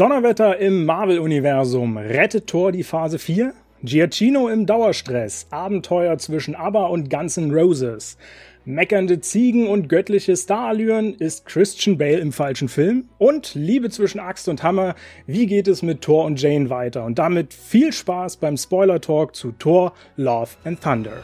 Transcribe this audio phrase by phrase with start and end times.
[0.00, 1.98] Donnerwetter im Marvel-Universum.
[1.98, 3.52] Rettet Thor die Phase 4?
[3.82, 5.46] Giacchino im Dauerstress.
[5.50, 8.16] Abenteuer zwischen ABBA und Guns N' Roses.
[8.64, 13.10] Meckernde Ziegen und göttliche Starallüren ist Christian Bale im falschen Film.
[13.18, 14.94] Und Liebe zwischen Axt und Hammer.
[15.26, 17.04] Wie geht es mit Thor und Jane weiter?
[17.04, 21.18] Und damit viel Spaß beim Spoiler-Talk zu Thor, Love and Thunder.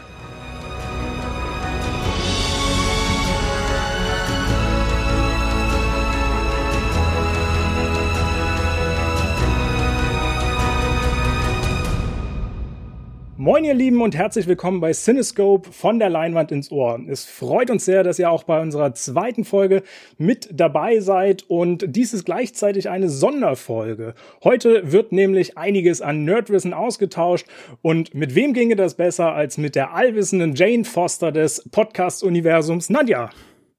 [13.46, 16.99] Moin ihr Lieben und herzlich willkommen bei Cinescope von der Leinwand ins Ohr.
[17.09, 19.85] Es freut uns sehr, dass ihr auch bei unserer zweiten Folge
[20.18, 24.17] mit dabei seid und dies ist gleichzeitig eine Sonderfolge.
[24.43, 27.46] Heute wird nämlich einiges an Nerdwissen ausgetauscht
[27.82, 33.31] und mit wem ginge das besser als mit der allwissenden Jane Foster des Podcast-Universums Nadja.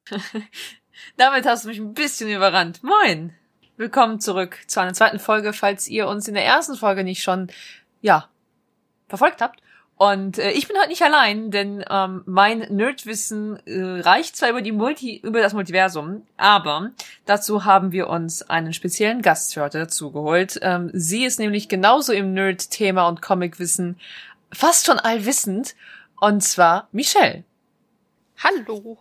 [1.18, 2.84] Damit hast du mich ein bisschen überrannt.
[2.84, 3.34] Moin!
[3.76, 7.50] Willkommen zurück zu einer zweiten Folge, falls ihr uns in der ersten Folge nicht schon,
[8.00, 8.30] ja,
[9.08, 9.62] verfolgt habt.
[9.98, 14.62] Und äh, ich bin heute nicht allein, denn ähm, mein Nerdwissen äh, reicht zwar über
[14.62, 16.92] die Multi über das Multiversum, aber
[17.26, 20.60] dazu haben wir uns einen speziellen Gast für heute dazugeholt.
[20.62, 24.00] Ähm, sie ist nämlich genauso im Nerd-Thema und Comicwissen
[24.54, 25.76] fast schon allwissend,
[26.20, 27.44] und zwar Michelle.
[28.38, 29.00] Hallo.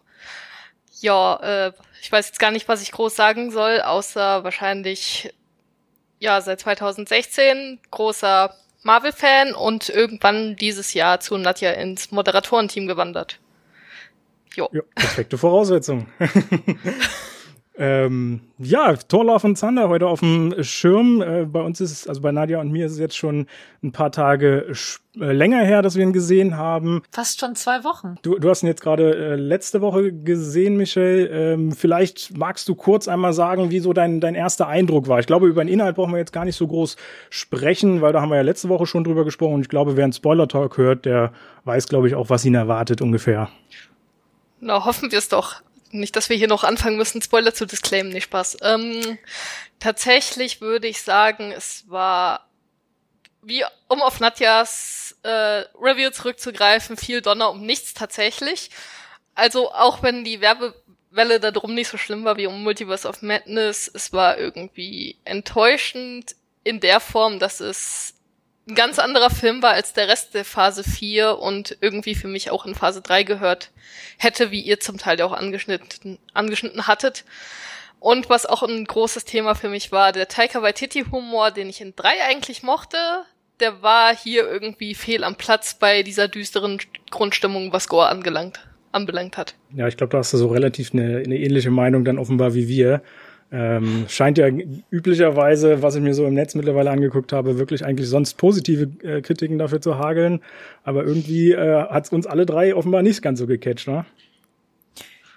[1.01, 1.37] Ja,
[1.67, 5.35] äh, ich weiß jetzt gar nicht, was ich groß sagen soll, außer wahrscheinlich
[6.21, 8.55] ja seit 2016 großer
[8.87, 13.39] Marvel-Fan und irgendwann dieses Jahr zu Nadja ins Moderatorenteam gewandert.
[14.55, 14.71] Jo.
[14.73, 16.07] Ja, perfekte Voraussetzung.
[17.79, 21.21] Ähm, ja, Torlauf und Zander heute auf dem Schirm.
[21.21, 23.47] Äh, bei uns ist es, also bei Nadja und mir ist es jetzt schon
[23.83, 24.73] ein paar Tage
[25.21, 27.03] äh, länger her, dass wir ihn gesehen haben.
[27.11, 28.17] Fast schon zwei Wochen.
[28.23, 31.29] Du, du hast ihn jetzt gerade äh, letzte Woche gesehen, Michel.
[31.31, 35.21] Ähm, vielleicht magst du kurz einmal sagen, wie so dein, dein erster Eindruck war.
[35.21, 36.97] Ich glaube, über den Inhalt brauchen wir jetzt gar nicht so groß
[37.29, 39.55] sprechen, weil da haben wir ja letzte Woche schon drüber gesprochen.
[39.55, 41.33] Und ich glaube, wer einen Spoiler-Talk hört, der
[41.65, 43.51] weiß, glaube ich, auch, was ihn erwartet ungefähr.
[44.61, 45.61] Na, hoffen wir es doch.
[45.91, 48.59] Nicht, dass wir hier noch anfangen müssen, Spoiler zu disclaimen, nicht Spaß.
[48.63, 49.19] Ähm,
[49.79, 52.49] tatsächlich würde ich sagen, es war,
[53.43, 58.71] wie um auf Nadjas äh, Review zurückzugreifen, viel Donner um nichts tatsächlich.
[59.35, 63.23] Also auch wenn die Werbewelle da drum nicht so schlimm war wie um Multiverse of
[63.23, 68.16] Madness, es war irgendwie enttäuschend in der Form, dass es
[68.69, 72.51] ein ganz anderer Film war als der Rest der Phase 4 und irgendwie für mich
[72.51, 73.71] auch in Phase 3 gehört
[74.19, 77.25] hätte, wie ihr zum Teil auch angeschnitten, angeschnitten hattet.
[78.01, 81.95] Und was auch ein großes Thema für mich war, der Taika Waititi-Humor, den ich in
[81.95, 82.99] 3 eigentlich mochte,
[83.61, 86.79] der war hier irgendwie fehl am Platz bei dieser düsteren
[87.11, 88.61] Grundstimmung, was Gore angelangt,
[88.93, 89.55] anbelangt hat.
[89.75, 92.69] Ja, ich glaube, da hast du so relativ eine, eine ähnliche Meinung dann offenbar wie
[92.69, 93.03] wir.
[93.53, 94.49] Ähm, scheint ja
[94.91, 99.23] üblicherweise, was ich mir so im Netz mittlerweile angeguckt habe, wirklich eigentlich sonst positive äh,
[99.23, 100.41] Kritiken dafür zu hageln.
[100.83, 104.05] Aber irgendwie äh, hat es uns alle drei offenbar nicht ganz so gecatcht, ne?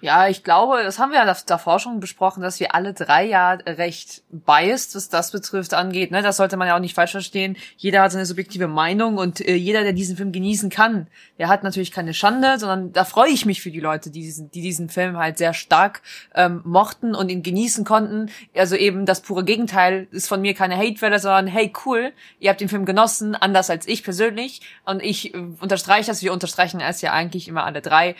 [0.00, 3.52] Ja, ich glaube, das haben wir ja davor schon besprochen, dass wir alle drei ja
[3.52, 6.10] recht biased, was das betrifft, angeht.
[6.10, 6.22] Ne?
[6.22, 7.56] Das sollte man ja auch nicht falsch verstehen.
[7.76, 11.06] Jeder hat seine subjektive Meinung und äh, jeder, der diesen Film genießen kann,
[11.38, 14.50] der hat natürlich keine Schande, sondern da freue ich mich für die Leute, die diesen,
[14.50, 16.00] die diesen Film halt sehr stark
[16.34, 18.30] ähm, mochten und ihn genießen konnten.
[18.56, 22.60] Also eben das pure Gegenteil ist von mir keine Hate-Welle, sondern hey, cool, ihr habt
[22.62, 24.62] den Film genossen, anders als ich persönlich.
[24.86, 28.16] Und ich äh, unterstreiche das, wir unterstreichen es ja eigentlich immer alle drei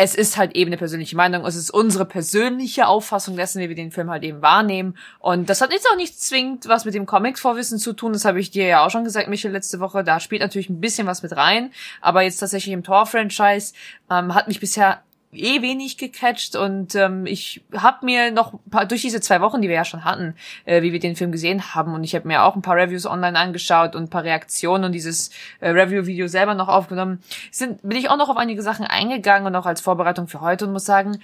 [0.00, 1.44] es ist halt eben eine persönliche Meinung.
[1.44, 4.96] Es ist unsere persönliche Auffassung dessen, wie wir den Film halt eben wahrnehmen.
[5.18, 8.12] Und das hat jetzt auch nicht zwingend was mit dem Comics-Vorwissen zu tun.
[8.12, 10.04] Das habe ich dir ja auch schon gesagt, Michael, letzte Woche.
[10.04, 11.72] Da spielt natürlich ein bisschen was mit rein.
[12.00, 13.74] Aber jetzt tatsächlich im Tor-Franchise
[14.08, 15.02] ähm, hat mich bisher
[15.32, 19.68] eh wenig gecatcht und ähm, ich habe mir noch paar, durch diese zwei Wochen, die
[19.68, 20.34] wir ja schon hatten,
[20.64, 23.04] äh, wie wir den Film gesehen haben und ich habe mir auch ein paar Reviews
[23.04, 25.30] online angeschaut und ein paar Reaktionen und dieses
[25.60, 29.54] äh, Review-Video selber noch aufgenommen, sind bin ich auch noch auf einige Sachen eingegangen und
[29.54, 31.20] auch als Vorbereitung für heute und muss sagen,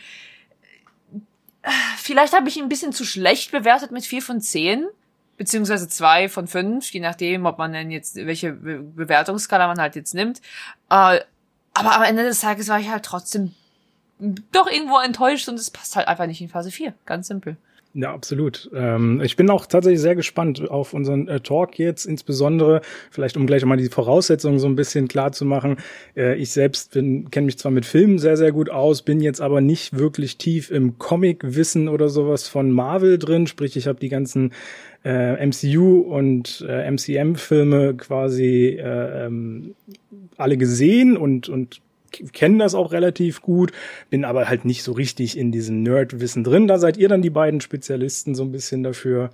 [1.97, 4.87] vielleicht habe ich ihn ein bisschen zu schlecht bewertet mit vier von zehn
[5.39, 10.15] beziehungsweise zwei von fünf, je nachdem, ob man denn jetzt welche Bewertungsskala man halt jetzt
[10.15, 10.41] nimmt.
[10.91, 11.21] Äh,
[11.77, 13.53] aber am Ende des Tages war ich halt trotzdem
[14.19, 16.95] doch irgendwo enttäuscht und es passt halt einfach nicht in Phase 4.
[17.05, 17.57] Ganz simpel.
[17.97, 18.69] Ja, absolut.
[18.75, 22.81] Ähm, ich bin auch tatsächlich sehr gespannt auf unseren äh, Talk jetzt, insbesondere
[23.13, 25.77] vielleicht um gleich mal die Voraussetzungen so ein bisschen klar zu machen.
[26.17, 29.41] Äh, ich selbst bin kenne mich zwar mit Filmen sehr sehr gut aus, bin jetzt
[29.41, 33.47] aber nicht wirklich tief im Comic-Wissen oder sowas von Marvel drin.
[33.47, 34.53] Sprich, ich habe die ganzen
[35.05, 39.77] äh, MCU und äh, MCM-Filme quasi äh, ähm,
[40.37, 41.81] alle gesehen und und
[42.33, 43.73] kenne das auch relativ gut,
[44.11, 46.67] bin aber halt nicht so richtig in diesem Nerd-Wissen drin.
[46.67, 49.31] Da seid ihr dann die beiden Spezialisten so ein bisschen dafür.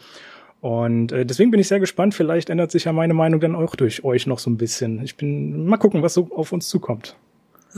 [0.61, 2.15] Und äh, deswegen bin ich sehr gespannt.
[2.15, 5.03] Vielleicht ändert sich ja meine Meinung dann auch durch euch noch so ein bisschen.
[5.03, 7.17] Ich bin mal gucken, was so auf uns zukommt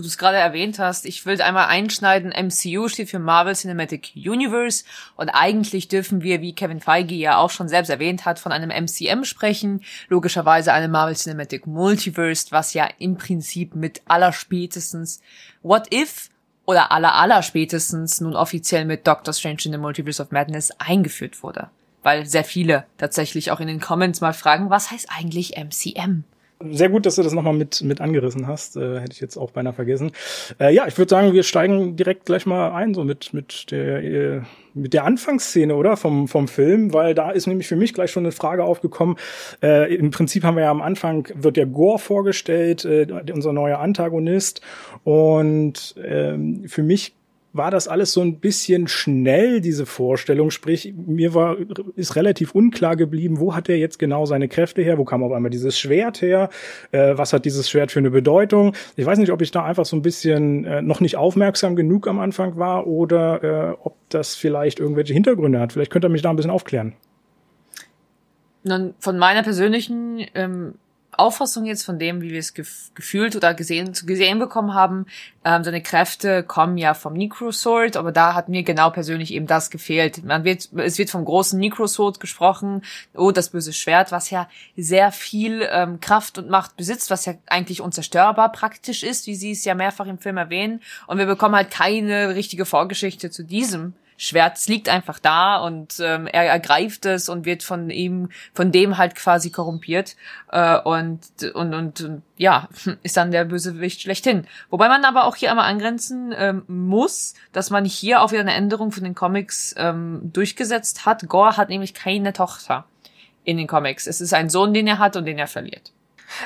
[0.01, 4.85] du es gerade erwähnt hast, ich will einmal einschneiden, MCU steht für Marvel Cinematic Universe
[5.17, 8.71] und eigentlich dürfen wir, wie Kevin Feige ja auch schon selbst erwähnt hat, von einem
[8.71, 15.21] MCM sprechen, logischerweise einem Marvel Cinematic Multiverse, was ja im Prinzip mit aller spätestens
[15.63, 16.31] What If
[16.65, 21.43] oder aller aller spätestens nun offiziell mit Doctor Strange in the Multiverse of Madness eingeführt
[21.43, 21.69] wurde.
[22.03, 26.25] Weil sehr viele tatsächlich auch in den Comments mal fragen, was heißt eigentlich MCM?
[26.71, 28.77] Sehr gut, dass du das nochmal mit, mit angerissen hast.
[28.77, 30.13] Äh, hätte ich jetzt auch beinahe vergessen.
[30.61, 34.03] Äh, ja, ich würde sagen, wir steigen direkt gleich mal ein, so mit, mit der,
[34.03, 34.41] äh,
[34.75, 35.97] mit der Anfangsszene, oder?
[35.97, 39.17] Vom, vom Film, weil da ist nämlich für mich gleich schon eine Frage aufgekommen.
[39.63, 43.79] Äh, Im Prinzip haben wir ja am Anfang, wird der Gore vorgestellt, äh, unser neuer
[43.79, 44.61] Antagonist.
[45.05, 47.15] Und ähm, für mich
[47.53, 50.51] war das alles so ein bisschen schnell, diese Vorstellung.
[50.51, 51.57] Sprich, mir war,
[51.97, 54.99] ist relativ unklar geblieben, wo hat er jetzt genau seine Kräfte her?
[54.99, 56.49] Wo kam auf einmal dieses Schwert her?
[56.93, 58.75] Äh, was hat dieses Schwert für eine Bedeutung?
[58.97, 62.09] Ich weiß nicht, ob ich da einfach so ein bisschen äh, noch nicht aufmerksam genug
[62.09, 65.73] am Anfang war oder äh, ob das vielleicht irgendwelche Hintergründe hat.
[65.73, 66.95] Vielleicht könnt ihr mich da ein bisschen aufklären.
[68.65, 70.75] Nun, von meiner persönlichen ähm,
[71.13, 75.07] Auffassung jetzt von dem, wie wir es gef gefühlt oder gesehen, gesehen bekommen haben,
[75.45, 79.71] ähm, seine Kräfte kommen ja vom Necrosword, aber da hat mir genau persönlich eben das
[79.71, 80.25] gefehlt.
[80.25, 82.83] Man wird, es wird vom großen Necrosword gesprochen,
[83.15, 87.35] oh, das böse Schwert, was ja sehr viel ähm, Kraft und Macht besitzt, was ja
[87.47, 90.81] eigentlich unzerstörbar praktisch ist, wie sie es ja mehrfach im Film erwähnen.
[91.07, 96.27] Und wir bekommen halt keine richtige Vorgeschichte zu diesem Schwert liegt einfach da und ähm,
[96.27, 100.17] er ergreift es und wird von ihm, von dem halt quasi korrumpiert
[100.51, 101.21] äh, und,
[101.55, 102.69] und, und, ja,
[103.03, 104.47] ist dann der Bösewicht schlechthin.
[104.71, 108.55] Wobei man aber auch hier einmal angrenzen ähm, muss, dass man hier auch wieder eine
[108.55, 111.29] Änderung von den Comics ähm, durchgesetzt hat.
[111.29, 112.85] Gore hat nämlich keine Tochter
[113.45, 114.07] in den Comics.
[114.07, 115.93] Es ist ein Sohn, den er hat und den er verliert.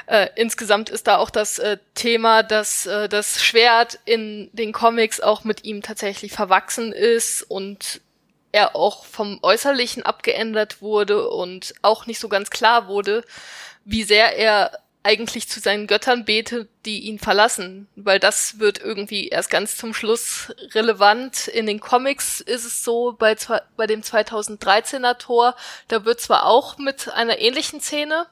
[0.07, 5.21] Äh, insgesamt ist da auch das äh, Thema, dass äh, das Schwert in den Comics
[5.21, 8.01] auch mit ihm tatsächlich verwachsen ist und
[8.53, 13.23] er auch vom Äußerlichen abgeändert wurde und auch nicht so ganz klar wurde,
[13.85, 19.29] wie sehr er eigentlich zu seinen Göttern betet, die ihn verlassen, weil das wird irgendwie
[19.29, 21.47] erst ganz zum Schluss relevant.
[21.47, 23.37] In den Comics ist es so, bei,
[23.77, 25.55] bei dem 2013er Tor,
[25.87, 28.27] da wird zwar auch mit einer ähnlichen Szene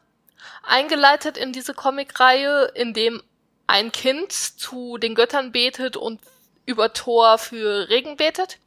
[0.62, 3.22] eingeleitet in diese Comicreihe, in dem
[3.66, 6.20] ein Kind zu den Göttern betet und
[6.66, 8.58] über Thor für Regen betet.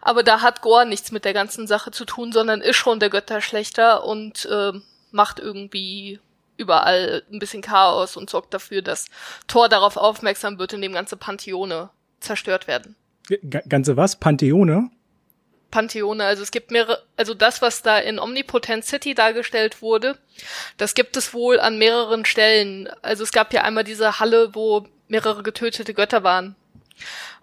[0.00, 3.10] Aber da hat Gore nichts mit der ganzen Sache zu tun, sondern ist schon der
[3.10, 4.72] Götterschlechter und äh,
[5.10, 6.20] macht irgendwie
[6.56, 9.06] überall ein bisschen Chaos und sorgt dafür, dass
[9.46, 11.90] Thor darauf aufmerksam wird, indem ganze Pantheone
[12.20, 12.96] zerstört werden.
[13.28, 14.16] G ganze was?
[14.16, 14.90] Pantheone?
[15.72, 16.24] Pantheone.
[16.24, 20.16] Also es gibt mehrere, also das, was da in Omnipotent City dargestellt wurde,
[20.76, 22.88] das gibt es wohl an mehreren Stellen.
[23.02, 26.54] Also es gab ja einmal diese Halle, wo mehrere getötete Götter waren.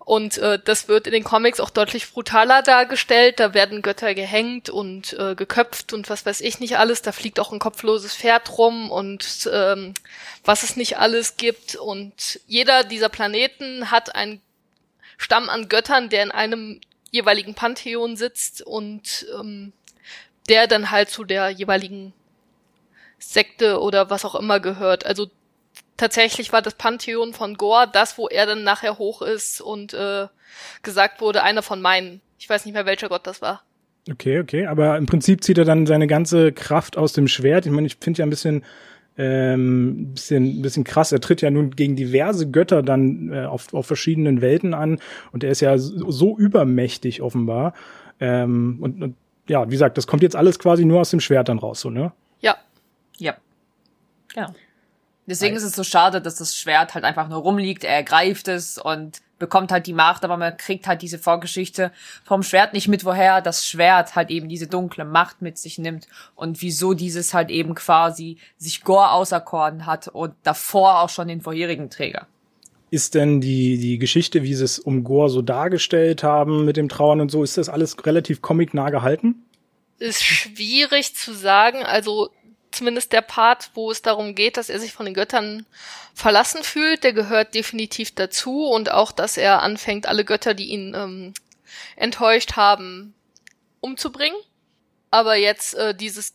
[0.06, 3.40] Und äh, das wird in den Comics auch deutlich brutaler dargestellt.
[3.40, 7.04] Da werden Götter gehängt und äh, geköpft und was weiß ich nicht alles.
[7.04, 9.94] Da fliegt auch ein kopfloses Pferd rum und ähm,
[10.44, 11.76] was es nicht alles gibt.
[11.76, 14.42] Und jeder dieser Planeten hat einen
[15.18, 19.74] Stamm an Göttern, der in einem jeweiligen Pantheon sitzt und ähm,
[20.48, 22.14] der dann halt zu der jeweiligen
[23.20, 25.06] Sekte oder was auch immer gehört.
[25.06, 25.28] Also
[25.98, 30.28] tatsächlich war das Pantheon von Gore das, wo er dann nachher hoch ist und äh,
[30.82, 32.22] gesagt wurde, einer von meinen.
[32.40, 33.64] Ich weiß nicht mehr, welcher Gott das war.
[34.10, 37.66] Okay, okay, aber im Prinzip zieht er dann seine ganze Kraft aus dem Schwert.
[37.66, 38.64] Ich meine, ich finde ja ein bisschen
[39.18, 41.12] ähm, bisschen, bisschen krass.
[41.12, 45.00] Er tritt ja nun gegen diverse Götter dann äh, auf, auf verschiedenen Welten an
[45.32, 47.74] und er ist ja so, so übermächtig offenbar.
[48.20, 49.16] Ähm, und, und
[49.48, 51.90] ja, wie gesagt, das kommt jetzt alles quasi nur aus dem Schwert dann raus, so,
[51.90, 52.12] ne?
[52.40, 52.56] Ja.
[53.18, 53.36] Ja.
[54.34, 54.54] Genau.
[55.26, 58.78] Deswegen ist es so schade, dass das Schwert halt einfach nur rumliegt, er ergreift es
[58.78, 61.92] und bekommt halt die Macht, aber man kriegt halt diese Vorgeschichte
[62.24, 66.08] vom Schwert nicht mit, woher das Schwert halt eben diese dunkle Macht mit sich nimmt
[66.36, 71.42] und wieso dieses halt eben quasi sich Gore auserkoren hat und davor auch schon den
[71.42, 72.28] vorherigen Träger.
[72.92, 76.90] Ist denn die, die Geschichte, wie sie es um Gore so dargestellt haben mit dem
[76.90, 79.44] Trauern und so, ist das alles relativ comicnah gehalten?
[80.00, 81.84] Ist schwierig zu sagen.
[81.84, 82.30] Also
[82.72, 85.66] zumindest der Part, wo es darum geht, dass er sich von den Göttern
[86.14, 90.94] verlassen fühlt, der gehört definitiv dazu und auch, dass er anfängt, alle Götter, die ihn
[90.96, 91.34] ähm,
[91.96, 93.14] enttäuscht haben,
[93.80, 94.40] umzubringen.
[95.12, 96.34] Aber jetzt äh, dieses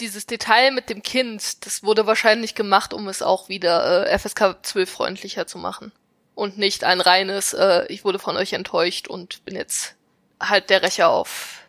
[0.00, 4.56] dieses Detail mit dem Kind, das wurde wahrscheinlich gemacht, um es auch wieder äh, FSK
[4.62, 5.92] 12 freundlicher zu machen
[6.34, 9.94] und nicht ein reines äh, ich wurde von euch enttäuscht und bin jetzt
[10.40, 11.60] halt der Rächer auf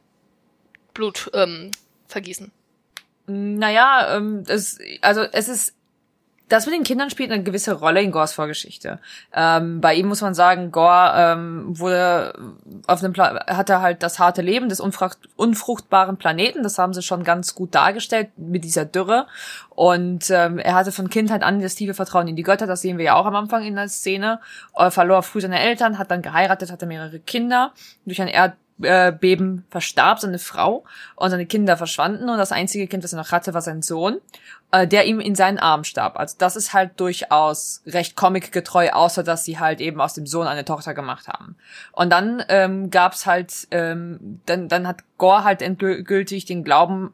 [0.94, 1.72] Blut ähm,
[2.08, 2.52] vergießen.
[3.26, 5.76] Naja, ähm, es, also es ist
[6.54, 9.00] das mit den Kindern spielt eine gewisse Rolle in Gores Vorgeschichte.
[9.34, 12.34] Ähm, bei ihm muss man sagen, Gore ähm, wurde
[12.86, 16.62] auf dem Pla hatte halt das harte Leben des unfrucht unfruchtbaren Planeten.
[16.62, 19.26] Das haben sie schon ganz gut dargestellt mit dieser Dürre.
[19.70, 22.68] Und ähm, er hatte von Kindheit an das tiefe Vertrauen in die Götter.
[22.68, 24.40] Das sehen wir ja auch am Anfang in der Szene.
[24.76, 27.74] Er verlor früh seine Eltern, hat dann geheiratet, hatte mehrere Kinder.
[28.06, 30.84] Durch ein Erd Beben verstarb seine Frau
[31.16, 34.20] und seine Kinder verschwanden und das einzige Kind, was er noch hatte, war sein Sohn
[34.74, 36.18] äh, der ihm in seinen Arm starb.
[36.18, 40.48] Also das ist halt durchaus recht comicgetreu, außer dass sie halt eben aus dem Sohn
[40.48, 41.56] eine Tochter gemacht haben.
[41.92, 47.14] Und dann ähm, gab's halt, ähm, dann, dann hat Gore halt endgültig den Glauben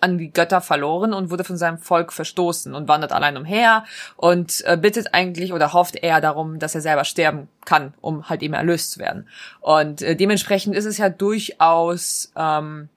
[0.00, 3.84] an die Götter verloren und wurde von seinem Volk verstoßen und wandert allein umher
[4.16, 8.42] und äh, bittet eigentlich oder hofft eher darum, dass er selber sterben kann, um halt
[8.42, 9.28] eben erlöst zu werden.
[9.60, 12.88] Und äh, dementsprechend ist es ja durchaus ähm,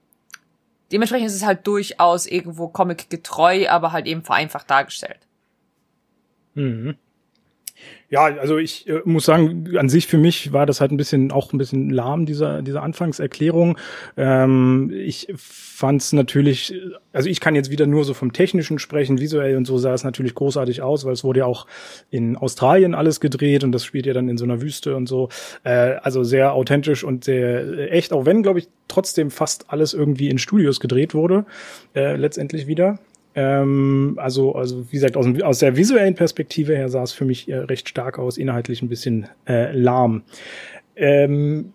[0.92, 5.20] dementsprechend ist es halt durchaus irgendwo Comic-getreu, aber halt eben vereinfacht dargestellt.
[6.54, 6.96] Mhm.
[8.08, 11.32] Ja, also ich äh, muss sagen, an sich für mich war das halt ein bisschen
[11.32, 13.78] auch ein bisschen lahm dieser dieser Anfangserklärung.
[14.16, 16.72] Ähm, ich fand es natürlich,
[17.12, 20.04] also ich kann jetzt wieder nur so vom technischen sprechen, visuell und so sah es
[20.04, 21.66] natürlich großartig aus, weil es wurde ja auch
[22.10, 25.28] in Australien alles gedreht und das spielt ja dann in so einer Wüste und so.
[25.64, 30.30] Äh, also sehr authentisch und sehr echt, auch wenn glaube ich trotzdem fast alles irgendwie
[30.30, 31.44] in Studios gedreht wurde
[31.96, 33.00] äh, letztendlich wieder.
[33.36, 37.48] Ähm, also, also wie gesagt, aus, aus, der visuellen Perspektive her sah es für mich
[37.48, 40.22] äh, recht stark aus, inhaltlich ein bisschen äh, lahm.
[40.96, 41.74] Ähm,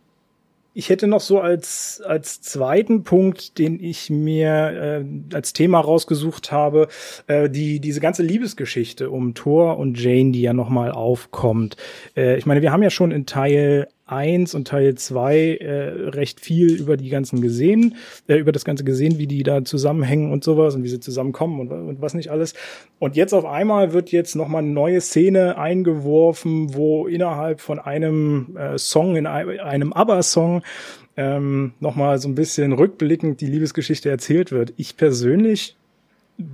[0.74, 6.52] ich hätte noch so als, als zweiten Punkt, den ich mir äh, als Thema rausgesucht
[6.52, 6.88] habe,
[7.28, 11.76] äh, die, diese ganze Liebesgeschichte um Thor und Jane, die ja nochmal aufkommt.
[12.16, 15.72] Äh, ich meine, wir haben ja schon in Teil 1 und Teil 2 äh,
[16.10, 17.96] recht viel über die ganzen gesehen,
[18.28, 21.60] äh, über das Ganze gesehen, wie die da zusammenhängen und sowas und wie sie zusammenkommen
[21.60, 22.54] und, und was nicht alles.
[23.00, 28.58] Und jetzt auf einmal wird jetzt nochmal eine neue Szene eingeworfen, wo innerhalb von einem
[28.58, 30.64] äh, Song, in einem ABBA-Song,
[31.18, 34.74] ähm, nochmal so ein bisschen rückblickend die Liebesgeschichte erzählt wird.
[34.78, 35.76] Ich persönlich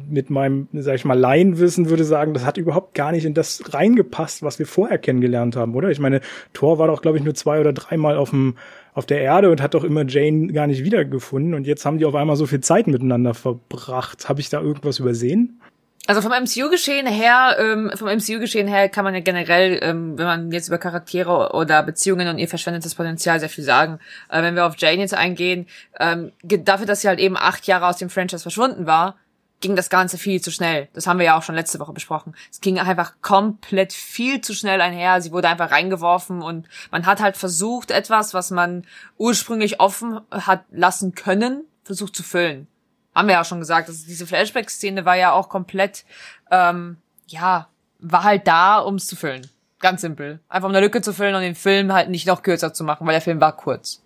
[0.10, 3.74] mit meinem, sag ich mal, Laienwissen würde sagen, das hat überhaupt gar nicht in das
[3.74, 5.89] reingepasst, was wir vorher kennengelernt haben, oder?
[5.89, 6.22] Ich meine,
[6.53, 8.56] Thor war doch, glaube ich, nur zwei oder dreimal auf dem
[8.94, 12.06] auf der Erde und hat doch immer Jane gar nicht wiedergefunden und jetzt haben die
[12.06, 14.27] auf einmal so viel Zeit miteinander verbracht.
[14.27, 15.62] Habe ich da irgendwas übersehen?
[16.08, 20.51] Also vom MCU-Geschehen her, ähm, vom MCU-Geschehen her kann man ja generell, ähm, wenn man
[20.53, 24.00] jetzt über Charaktere oder Beziehungen und ihr verschwendetes Potenzial sehr viel sagen.
[24.29, 25.67] Äh, wenn wir auf Jane jetzt eingehen,
[26.00, 29.17] ähm, dafür, dass sie halt eben acht Jahre aus dem Franchise verschwunden war,
[29.60, 30.88] ging das Ganze viel zu schnell.
[30.94, 32.36] Das haben wir ja auch schon letzte Woche besprochen.
[32.52, 35.22] Es ging einfach komplett viel zu schnell einher.
[35.22, 38.86] Sie wurde einfach reingeworfen und man hat halt versucht, etwas, was man
[39.18, 42.68] ursprünglich offen hat lassen können, versucht zu füllen.
[43.16, 43.90] Haben wir ja auch schon gesagt.
[43.90, 46.06] Also diese Flashback-Szene war ja auch komplett,
[46.52, 47.68] ähm, ja,
[48.00, 49.50] war halt da, um es zu füllen.
[49.80, 50.40] Ganz simpel.
[50.50, 53.08] Einfach um eine Lücke zu füllen und den Film halt nicht noch kürzer zu machen,
[53.08, 54.04] weil der Film war kurz.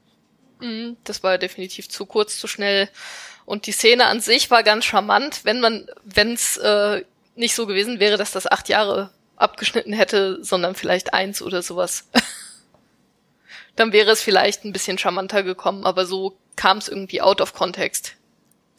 [0.62, 2.90] Mhm, das war definitiv zu kurz, zu schnell.
[3.52, 7.04] Und die Szene an sich war ganz charmant, wenn man, wenn es äh,
[7.36, 12.08] nicht so gewesen wäre, dass das acht Jahre abgeschnitten hätte, sondern vielleicht eins oder sowas.
[13.76, 17.54] Dann wäre es vielleicht ein bisschen charmanter gekommen, aber so kam es irgendwie out of
[17.54, 18.16] context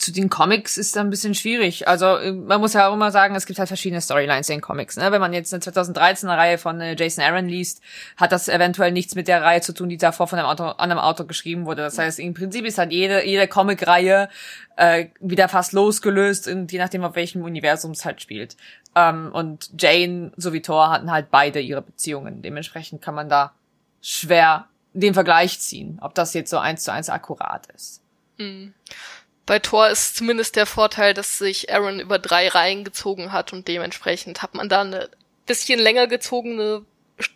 [0.02, 1.86] zu den Comics ist da ein bisschen schwierig.
[1.86, 4.96] Also man muss ja auch immer sagen, es gibt halt verschiedene Storylines in Comics.
[4.96, 5.12] Ne?
[5.12, 7.80] Wenn man jetzt eine 2013er Reihe von äh, Jason Aaron liest,
[8.16, 10.98] hat das eventuell nichts mit der Reihe zu tun, die davor von einem Autor, einem
[10.98, 11.82] Autor geschrieben wurde.
[11.82, 14.28] Das heißt, im Prinzip ist halt jede, jede Comic-Reihe
[14.76, 18.56] äh, wieder fast losgelöst, und je nachdem, auf welchem Universum es halt spielt.
[18.96, 22.42] Ähm, und Jane sowie Thor hatten halt beide ihre Beziehungen.
[22.42, 23.52] Dementsprechend kann man da
[24.00, 28.02] schwer den Vergleich ziehen, ob das jetzt so eins zu eins akkurat ist.
[28.38, 28.74] Mhm.
[29.46, 33.66] Bei Thor ist zumindest der Vorteil, dass sich Aaron über drei Reihen gezogen hat und
[33.68, 35.08] dementsprechend hat man da eine
[35.46, 36.84] bisschen länger gezogene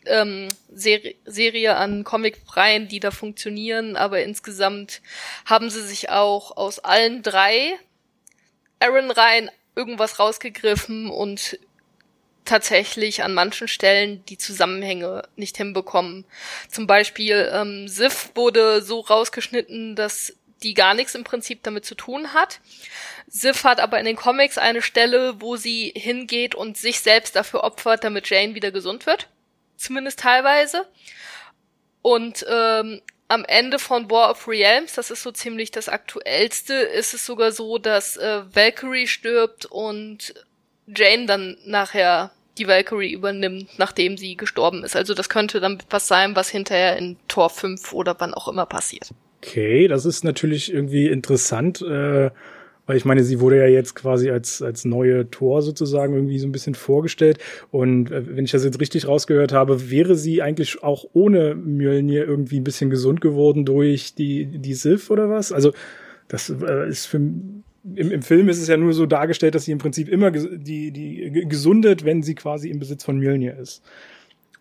[0.07, 5.03] ähm, Serie, Serie an Comic-Reihen, die da funktionieren, aber insgesamt
[5.45, 7.79] haben sie sich auch aus allen drei
[8.81, 11.59] Aaron-Reihen irgendwas rausgegriffen und
[12.45, 16.25] tatsächlich an manchen Stellen die Zusammenhänge nicht hinbekommen.
[16.71, 20.33] Zum Beispiel ähm, Sif wurde so rausgeschnitten, dass
[20.63, 22.61] die gar nichts im Prinzip damit zu tun hat.
[23.27, 27.65] Sif hat aber in den Comics eine Stelle, wo sie hingeht und sich selbst dafür
[27.65, 29.29] opfert, damit Jane wieder gesund wird.
[29.77, 30.87] Zumindest teilweise.
[32.03, 37.15] Und ähm, am Ende von War of Realms, das ist so ziemlich das aktuellste, ist
[37.15, 40.35] es sogar so, dass äh, Valkyrie stirbt und
[40.87, 44.97] Jane dann nachher die Valkyrie übernimmt, nachdem sie gestorben ist.
[44.97, 48.67] Also das könnte dann was sein, was hinterher in Tor 5 oder wann auch immer
[48.67, 49.11] passiert.
[49.43, 51.83] Okay, das ist natürlich irgendwie interessant.
[51.83, 52.31] Äh
[52.87, 56.47] Weil ich meine, sie wurde ja jetzt quasi als, als neue Tor sozusagen irgendwie so
[56.47, 57.39] ein bisschen vorgestellt.
[57.73, 62.25] Und äh, wenn ich das jetzt richtig rausgehört habe, wäre sie eigentlich auch ohne Mjölnir
[62.25, 65.51] irgendwie ein bisschen gesund geworden durch die, die Sif oder was?
[65.53, 65.73] Also,
[66.29, 67.63] das äh, ist für im,
[68.11, 71.45] im Film ist es ja nur so dargestellt, dass sie im Prinzip immer die, die
[71.49, 73.83] gesundet, wenn sie quasi im Besitz von Mjölnir ist.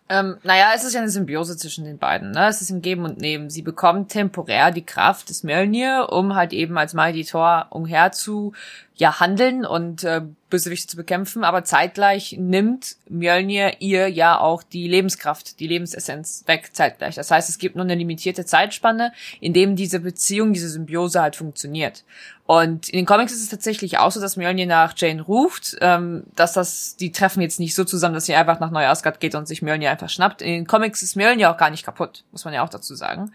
[0.08, 2.30] Ähm, naja, es ist ja eine Symbiose zwischen den beiden.
[2.30, 2.46] Ne?
[2.46, 3.50] Es ist ein Geben und Nehmen.
[3.50, 8.52] Sie bekommt temporär die Kraft des Mjölnir, um halt eben als Mighty Thor umher zu
[8.96, 14.88] ja handeln und äh, Bösewichte zu bekämpfen, aber zeitgleich nimmt Mjölnir ihr ja auch die
[14.88, 17.14] Lebenskraft, die Lebensessenz weg zeitgleich.
[17.14, 21.36] Das heißt, es gibt nur eine limitierte Zeitspanne, in dem diese Beziehung, diese Symbiose halt
[21.36, 22.04] funktioniert.
[22.46, 26.22] Und in den Comics ist es tatsächlich auch so, dass Mjölnir nach Jane ruft, ähm,
[26.34, 29.46] dass das, die treffen jetzt nicht so zusammen, dass sie einfach nach Neu-Asgard geht und
[29.46, 30.40] sich Mjölnir einfach schnappt.
[30.40, 33.32] In den Comics ist Mjölnir auch gar nicht kaputt, muss man ja auch dazu sagen,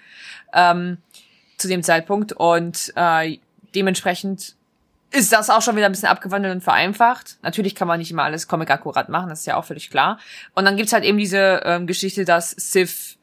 [0.53, 0.97] ähm,
[1.57, 2.33] zu dem Zeitpunkt.
[2.33, 3.37] Und äh,
[3.75, 4.55] dementsprechend
[5.11, 7.37] ist das auch schon wieder ein bisschen abgewandelt und vereinfacht.
[7.41, 10.19] Natürlich kann man nicht immer alles comic-akkurat machen, das ist ja auch völlig klar.
[10.55, 13.17] Und dann gibt's halt eben diese ähm, Geschichte, dass Sif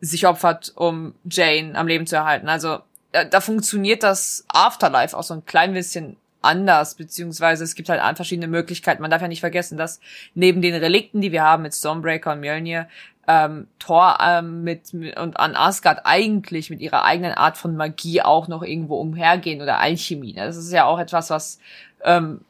[0.00, 2.48] sich opfert, um Jane am Leben zu erhalten.
[2.48, 2.80] Also
[3.12, 8.00] da, da funktioniert das Afterlife auch so ein klein bisschen anders, beziehungsweise es gibt halt
[8.16, 9.02] verschiedene Möglichkeiten.
[9.02, 10.00] Man darf ja nicht vergessen, dass
[10.34, 12.88] neben den Relikten, die wir haben mit Stormbreaker und Mjölnir,
[13.28, 18.22] ähm, Thor ähm, mit, mit und an Asgard eigentlich mit ihrer eigenen Art von Magie
[18.22, 20.32] auch noch irgendwo umhergehen oder Alchemie.
[20.32, 20.46] Ne?
[20.46, 21.58] Das ist ja auch etwas, was
[22.02, 22.40] ähm,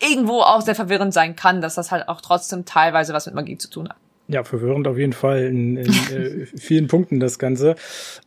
[0.00, 3.58] irgendwo auch sehr verwirrend sein kann, dass das halt auch trotzdem teilweise was mit Magie
[3.58, 3.96] zu tun hat.
[4.28, 7.74] Ja, verwirrend auf jeden Fall in, in äh, vielen Punkten das Ganze.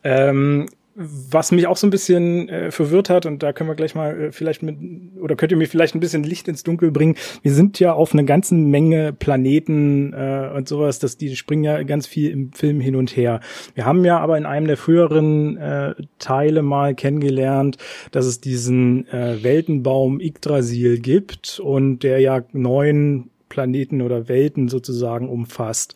[0.04, 3.94] Ähm, was mich auch so ein bisschen äh, verwirrt hat, und da können wir gleich
[3.94, 4.76] mal äh, vielleicht mit,
[5.20, 7.16] oder könnt ihr mir vielleicht ein bisschen Licht ins Dunkel bringen.
[7.42, 11.82] Wir sind ja auf eine ganzen Menge Planeten äh, und sowas, dass die springen ja
[11.82, 13.40] ganz viel im Film hin und her.
[13.74, 17.76] Wir haben ja aber in einem der früheren äh, Teile mal kennengelernt,
[18.10, 25.28] dass es diesen äh, Weltenbaum Yggdrasil gibt und der ja neun Planeten oder Welten sozusagen
[25.28, 25.94] umfasst.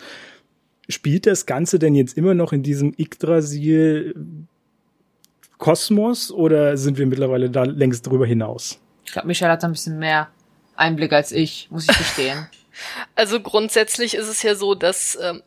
[0.88, 4.14] Spielt das Ganze denn jetzt immer noch in diesem Yggdrasil
[5.60, 8.80] Kosmos oder sind wir mittlerweile da längst drüber hinaus?
[9.04, 10.28] Ich glaube, Michelle hat da ein bisschen mehr
[10.74, 12.48] Einblick als ich, muss ich gestehen.
[13.14, 15.42] Also grundsätzlich ist es ja so, dass ähm,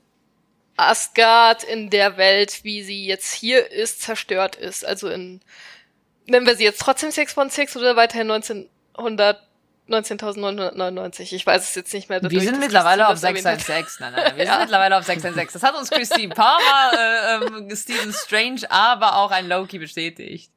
[0.78, 4.86] Asgard in der Welt, wie sie jetzt hier ist, zerstört ist.
[4.86, 5.40] Also in,
[6.28, 9.42] nennen wir sie jetzt trotzdem 616 oder weiterhin 1900
[9.90, 11.34] 19.999.
[11.34, 12.22] Ich weiß es jetzt nicht mehr.
[12.22, 13.98] Wir sind mittlerweile auf 616.
[14.00, 14.52] Nein, nein, wir ja.
[14.52, 15.60] sind mittlerweile auf 616.
[15.60, 20.52] Das hat uns Christine Palmer, äh, ähm, Stephen Strange, aber auch ein Loki bestätigt.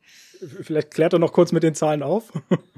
[0.62, 2.32] Vielleicht klärt er noch kurz mit den Zahlen auf.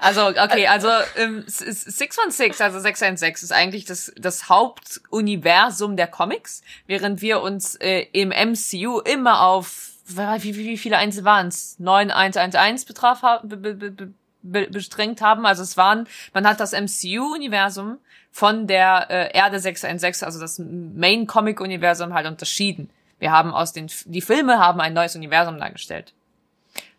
[0.00, 7.20] Also, okay, also ähm, 616, also 616 ist eigentlich das, das Hauptuniversum der Comics, während
[7.20, 11.78] wir uns äh, im MCU immer auf, wie, wie, wie viele Einzel waren es?
[11.78, 14.12] 9111 betraf, be, be, be,
[14.42, 15.46] bestrengt haben.
[15.46, 17.98] Also es waren, man hat das MCU-Universum
[18.30, 22.90] von der äh, Erde 616, also das Main-Comic-Universum halt unterschieden.
[23.18, 26.12] Wir haben aus den, die Filme haben ein neues Universum dargestellt.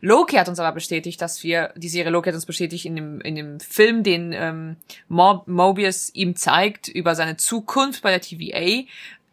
[0.01, 3.21] Loki hat uns aber bestätigt, dass wir, die Serie Loki hat uns bestätigt in dem,
[3.21, 8.83] in dem Film, den ähm, Mobius ihm zeigt über seine Zukunft bei der TVA,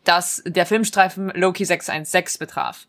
[0.04, 2.86] dass der Filmstreifen Loki 616 betraf.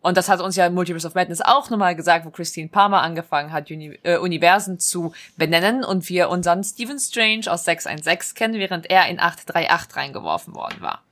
[0.00, 3.52] Und das hat uns ja Multiverse of Madness auch nochmal gesagt, wo Christine Palmer angefangen
[3.52, 8.88] hat, Uni äh, Universen zu benennen und wir unseren Stephen Strange aus 616 kennen, während
[8.88, 11.02] er in 838 reingeworfen worden war.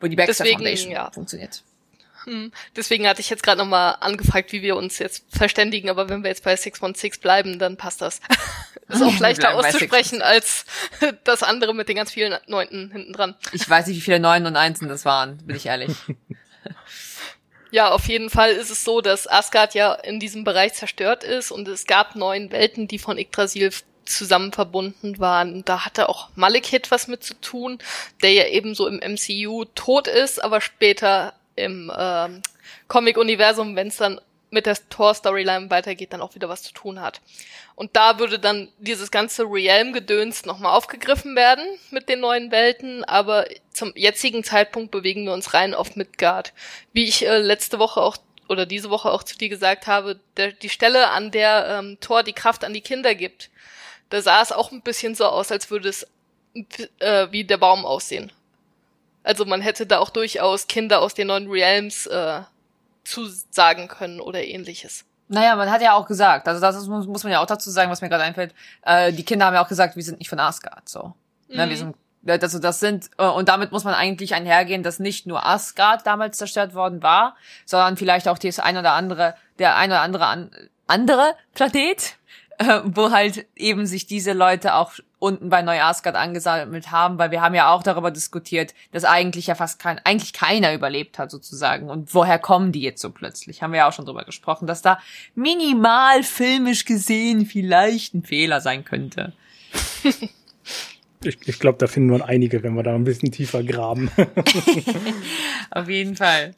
[0.00, 1.10] Wo die Baxter Deswegen, Foundation ja.
[1.10, 1.62] funktioniert.
[2.24, 2.52] Hm.
[2.74, 6.28] Deswegen hatte ich jetzt gerade nochmal angefragt, wie wir uns jetzt verständigen, aber wenn wir
[6.28, 8.20] jetzt bei 616 bleiben, dann passt das.
[8.88, 10.64] ist auch leichter auszusprechen als
[11.24, 13.34] das andere mit den ganz vielen Neunten hinten dran.
[13.52, 15.96] Ich weiß nicht, wie viele Neunen und Einsen das waren, bin ich ehrlich.
[17.76, 21.50] Ja, auf jeden Fall ist es so, dass Asgard ja in diesem Bereich zerstört ist
[21.50, 23.70] und es gab neun Welten, die von Yggdrasil
[24.06, 25.62] zusammen verbunden waren.
[25.62, 27.76] Da hatte auch Malekith was mit zu tun,
[28.22, 32.28] der ja ebenso im MCU tot ist, aber später im äh,
[32.88, 37.20] Comic-Universum, wenn es dann mit der Thor-Storyline weitergeht, dann auch wieder was zu tun hat.
[37.74, 43.46] Und da würde dann dieses ganze Realm-Gedöns nochmal aufgegriffen werden mit den neuen Welten, aber
[43.72, 46.52] zum jetzigen Zeitpunkt bewegen wir uns rein auf Midgard.
[46.92, 48.16] Wie ich äh, letzte Woche auch
[48.48, 52.22] oder diese Woche auch zu dir gesagt habe, der, die Stelle, an der ähm, Thor
[52.22, 53.50] die Kraft an die Kinder gibt,
[54.10, 56.06] da sah es auch ein bisschen so aus, als würde es
[57.00, 58.32] äh, wie der Baum aussehen.
[59.22, 62.42] Also man hätte da auch durchaus Kinder aus den neuen Realms äh,
[63.06, 65.04] zusagen können oder ähnliches.
[65.28, 67.90] Naja, man hat ja auch gesagt, also das muss, muss man ja auch dazu sagen,
[67.90, 70.38] was mir gerade einfällt, äh, die Kinder haben ja auch gesagt, wir sind nicht von
[70.38, 71.14] Asgard, so.
[71.48, 71.56] Mhm.
[71.56, 71.94] Ne, wir mhm.
[72.26, 76.06] sind Also das sind, äh, und damit muss man eigentlich einhergehen, dass nicht nur Asgard
[76.06, 80.26] damals zerstört worden war, sondern vielleicht auch das ein oder andere, der ein oder andere
[80.26, 80.50] an,
[80.86, 82.16] andere Planet,
[82.58, 87.40] äh, wo halt eben sich diese Leute auch unten bei Neu-Asgard angesammelt haben, weil wir
[87.40, 91.88] haben ja auch darüber diskutiert, dass eigentlich ja fast kein, eigentlich keiner überlebt hat sozusagen.
[91.88, 93.62] Und woher kommen die jetzt so plötzlich?
[93.62, 94.98] Haben wir ja auch schon drüber gesprochen, dass da
[95.34, 99.32] minimal filmisch gesehen vielleicht ein Fehler sein könnte.
[101.24, 104.10] ich ich glaube, da finden wir einige, wenn wir da ein bisschen tiefer graben.
[105.70, 106.54] Auf jeden Fall.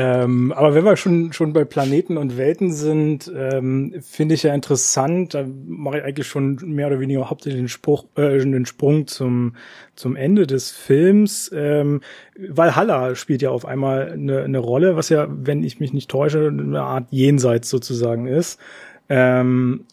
[0.00, 4.54] Ähm, aber wenn wir schon, schon bei Planeten und Welten sind, ähm, finde ich ja
[4.54, 9.08] interessant, da mache ich eigentlich schon mehr oder weniger hauptsächlich den, Spruch, äh, den Sprung
[9.08, 9.56] zum,
[9.96, 11.50] zum Ende des Films.
[11.52, 12.00] Ähm,
[12.38, 16.46] Valhalla spielt ja auf einmal eine, eine Rolle, was ja, wenn ich mich nicht täusche,
[16.46, 18.60] eine Art Jenseits sozusagen ist.
[19.08, 19.84] Ähm,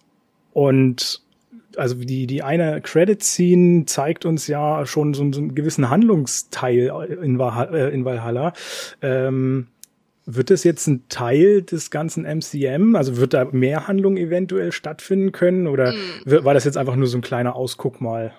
[0.53, 1.23] und
[1.77, 6.91] also die, die eine Credit-Scene zeigt uns ja schon so, so einen gewissen Handlungsteil
[7.23, 7.75] in, Valhalla.
[7.75, 8.53] Äh, in Valhalla.
[9.01, 9.67] Ähm,
[10.25, 12.95] wird das jetzt ein Teil des ganzen MCM?
[12.95, 15.67] Also wird da mehr Handlung eventuell stattfinden können?
[15.67, 16.43] Oder mm.
[16.43, 18.33] war das jetzt einfach nur so ein kleiner Ausguck mal?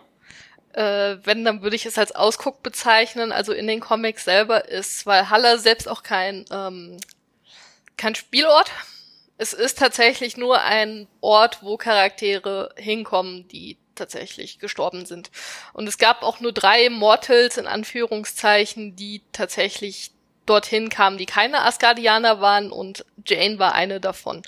[0.72, 3.30] Äh, wenn, dann würde ich es als Ausguck bezeichnen.
[3.30, 6.98] Also in den Comics selber ist Valhalla selbst auch kein, ähm,
[7.96, 8.70] kein Spielort.
[9.38, 15.30] Es ist tatsächlich nur ein Ort, wo Charaktere hinkommen, die tatsächlich gestorben sind.
[15.72, 20.10] Und es gab auch nur drei Mortals in Anführungszeichen, die tatsächlich
[20.46, 24.42] dorthin kamen, die keine Asgardianer waren und Jane war eine davon.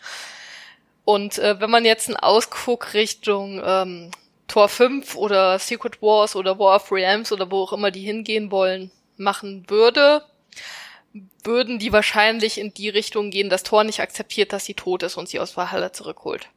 [1.05, 4.11] Und äh, wenn man jetzt einen Ausguck Richtung ähm,
[4.47, 8.51] Tor 5 oder Secret Wars oder War of Realms oder wo auch immer die hingehen
[8.51, 10.23] wollen, machen würde,
[11.45, 15.17] würden die wahrscheinlich in die Richtung gehen, dass Thor nicht akzeptiert, dass sie tot ist
[15.17, 16.49] und sie aus Valhalla zurückholt.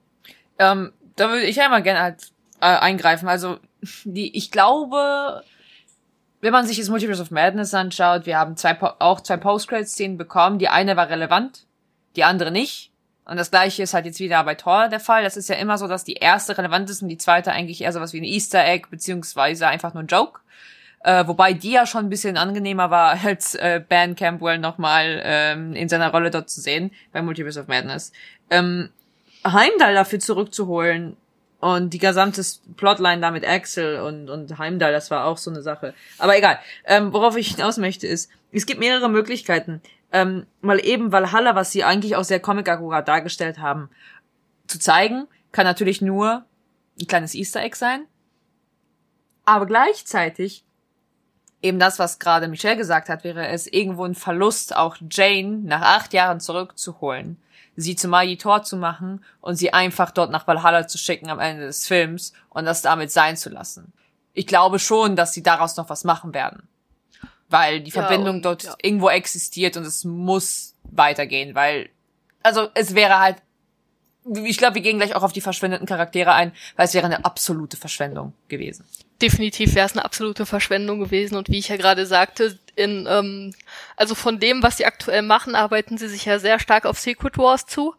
[0.60, 3.28] Ähm, da würde ich einmal gerne halt, äh, eingreifen.
[3.28, 3.58] Also,
[4.04, 5.44] die, ich glaube,
[6.42, 10.60] wenn man sich das Multiverse of Madness anschaut, wir haben zwei, auch zwei Post-Credit-Szenen bekommen.
[10.60, 11.66] Die eine war relevant,
[12.16, 12.92] die andere nicht.
[13.26, 15.24] Und das gleiche ist halt jetzt wieder bei Thor der Fall.
[15.24, 17.94] Das ist ja immer so, dass die erste relevant ist und die zweite eigentlich eher
[17.94, 20.42] so was wie ein Easter Egg, beziehungsweise einfach nur ein Joke.
[21.04, 25.74] Äh, wobei die ja schon ein bisschen angenehmer war, als äh, Ben Campbell nochmal ähm,
[25.74, 28.12] in seiner Rolle dort zu sehen, bei Multiverse of Madness.
[28.50, 28.90] Ähm,
[29.46, 31.18] Heimdall dafür zurückzuholen,
[31.62, 32.44] und die gesamte
[32.76, 35.94] Plotline da mit Axel und, und Heimdall, das war auch so eine Sache.
[36.18, 36.60] Aber egal.
[36.86, 39.80] Ähm, worauf ich hinaus möchte ist, es gibt mehrere Möglichkeiten.
[40.12, 43.90] Ähm, mal eben Valhalla, was sie eigentlich auch sehr comic-akkurat dargestellt haben,
[44.66, 46.44] zu zeigen, kann natürlich nur
[47.00, 48.08] ein kleines Easter Egg sein.
[49.46, 50.64] Aber gleichzeitig,
[51.62, 55.82] eben das, was gerade Michelle gesagt hat, wäre es irgendwo ein Verlust, auch Jane nach
[55.82, 57.38] acht Jahren zurückzuholen
[57.76, 61.40] sie zu Magi Tor zu machen und sie einfach dort nach Valhalla zu schicken am
[61.40, 63.94] Ende des Films und das damit sein zu lassen.
[64.34, 66.68] Ich glaube schon, dass sie daraus noch was machen werden.
[67.50, 68.76] Weil die Verbindung und, dort ja.
[68.82, 71.90] irgendwo existiert und es muss weitergehen, weil,
[72.44, 73.38] also es wäre halt,
[74.46, 77.26] ich glaube, wir gehen gleich auch auf die verschwindenden Charaktere ein, weil es wäre eine
[77.26, 78.86] absolute Verschwendung gewesen
[79.22, 81.36] definitiv wäre es eine absolute Verschwendung gewesen.
[81.36, 83.54] Und wie ich ja gerade sagte, in, ähm,
[83.96, 87.38] also von dem, was sie aktuell machen, arbeiten sie sich ja sehr stark auf Secret
[87.38, 87.94] Wars zu.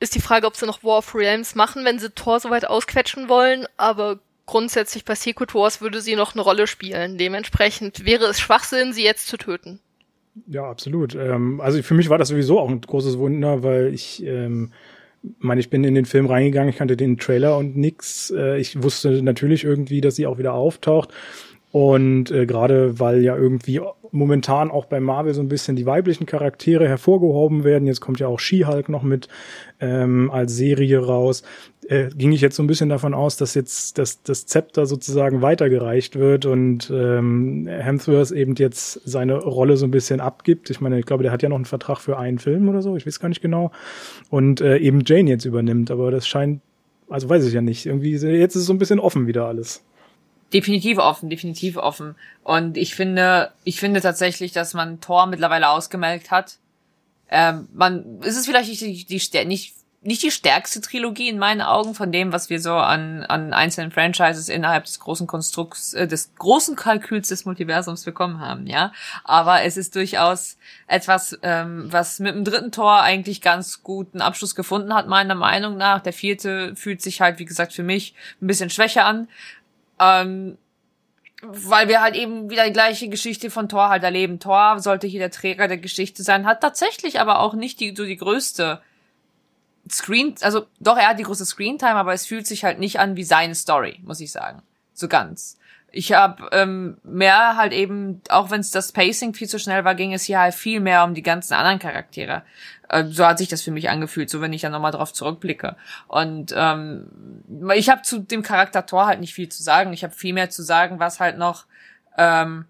[0.00, 2.66] Ist die Frage, ob sie noch War of Realms machen, wenn sie Thor so weit
[2.66, 7.18] ausquetschen wollen, aber grundsätzlich bei Secret Wars würde sie noch eine Rolle spielen.
[7.18, 9.80] Dementsprechend wäre es Schwachsinn, sie jetzt zu töten.
[10.46, 11.14] Ja, absolut.
[11.14, 14.72] Ähm, also für mich war das sowieso auch ein großes Wunder, weil ich ähm,
[15.38, 18.30] meine, ich bin in den Film reingegangen, ich kannte den Trailer und nix.
[18.30, 21.12] Äh, ich wusste natürlich irgendwie, dass sie auch wieder auftaucht.
[21.72, 26.24] Und äh, gerade weil ja irgendwie momentan auch bei Marvel so ein bisschen die weiblichen
[26.24, 29.28] Charaktere hervorgehoben werden, jetzt kommt ja auch She-Hulk noch mit
[29.80, 31.42] ähm, als Serie raus,
[31.88, 35.42] äh, ging ich jetzt so ein bisschen davon aus, dass jetzt das, das Zepter sozusagen
[35.42, 40.70] weitergereicht wird und ähm, Hemsworth eben jetzt seine Rolle so ein bisschen abgibt.
[40.70, 42.96] Ich meine, ich glaube, der hat ja noch einen Vertrag für einen Film oder so,
[42.96, 43.70] ich weiß gar nicht genau.
[44.30, 46.60] Und äh, eben Jane jetzt übernimmt, aber das scheint,
[47.08, 49.82] also weiß ich ja nicht, irgendwie, jetzt ist es so ein bisschen offen wieder alles
[50.52, 52.14] definitiv offen, definitiv offen.
[52.42, 56.58] Und ich finde, ich finde tatsächlich, dass man Thor mittlerweile ausgemeldet hat.
[57.28, 59.74] Ähm, man, ist es vielleicht nicht die, die nicht
[60.06, 63.90] nicht die stärkste Trilogie in meinen Augen von dem, was wir so an, an einzelnen
[63.90, 68.92] Franchises innerhalb des großen Konstrukts, äh, des großen Kalküls des Multiversums bekommen haben, ja.
[69.24, 74.54] Aber es ist durchaus etwas, ähm, was mit dem dritten Tor eigentlich ganz guten Abschluss
[74.54, 76.00] gefunden hat, meiner Meinung nach.
[76.00, 79.28] Der vierte fühlt sich halt, wie gesagt, für mich ein bisschen schwächer an.
[79.98, 80.58] Ähm,
[81.42, 84.40] weil wir halt eben wieder die gleiche Geschichte von Thor halt erleben.
[84.40, 88.04] Thor sollte hier der Träger der Geschichte sein, hat tatsächlich aber auch nicht die, so
[88.04, 88.80] die größte
[89.90, 93.16] Screen, also doch, er hat die große Screentime, aber es fühlt sich halt nicht an
[93.16, 94.62] wie seine Story, muss ich sagen.
[94.92, 95.58] So ganz.
[95.92, 99.94] Ich habe ähm, mehr halt eben, auch wenn es das Pacing viel zu schnell war,
[99.94, 102.42] ging es hier halt viel mehr um die ganzen anderen Charaktere.
[102.88, 105.76] Äh, so hat sich das für mich angefühlt, so wenn ich dann nochmal drauf zurückblicke.
[106.08, 107.06] Und ähm,
[107.74, 109.92] ich habe zu dem Charakter Thor halt nicht viel zu sagen.
[109.92, 111.64] Ich habe viel mehr zu sagen, was halt noch
[112.18, 112.66] ähm,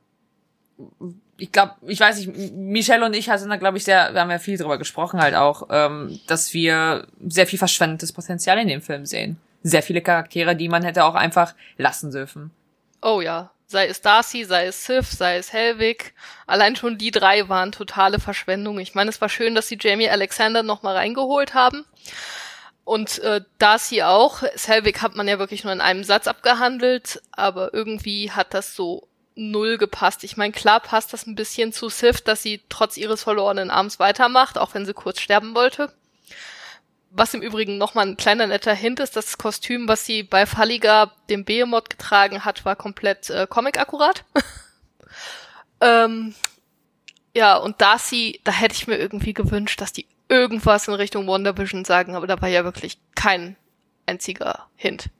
[1.38, 4.30] ich glaube, ich weiß nicht, Michelle und ich sind da, glaube ich, sehr, wir haben
[4.30, 8.80] ja viel drüber gesprochen halt auch, ähm, dass wir sehr viel verschwendetes Potenzial in dem
[8.80, 9.38] Film sehen.
[9.62, 12.52] Sehr viele Charaktere, die man hätte auch einfach lassen dürfen.
[13.02, 13.50] Oh ja.
[13.68, 16.14] Sei es Darcy, sei es Sif, sei es Helvig.
[16.46, 18.78] Allein schon die drei waren totale Verschwendung.
[18.78, 21.84] Ich meine, es war schön, dass sie Jamie Alexander nochmal reingeholt haben.
[22.84, 24.44] Und äh, Darcy auch.
[24.54, 29.08] Selvig hat man ja wirklich nur in einem Satz abgehandelt, aber irgendwie hat das so
[29.36, 30.24] null gepasst.
[30.24, 33.98] Ich meine, klar passt das ein bisschen zu Sif, dass sie trotz ihres verlorenen Arms
[33.98, 35.92] weitermacht, auch wenn sie kurz sterben wollte.
[37.10, 41.12] Was im Übrigen nochmal ein kleiner netter Hint ist, das Kostüm, was sie bei Falliga,
[41.30, 44.24] dem Behemoth, getragen hat, war komplett äh, comic-akkurat.
[45.80, 46.34] ähm,
[47.34, 51.84] ja, und Darcy, da hätte ich mir irgendwie gewünscht, dass die irgendwas in Richtung WandaVision
[51.84, 53.56] sagen, aber da war ja wirklich kein
[54.06, 55.10] einziger Hint.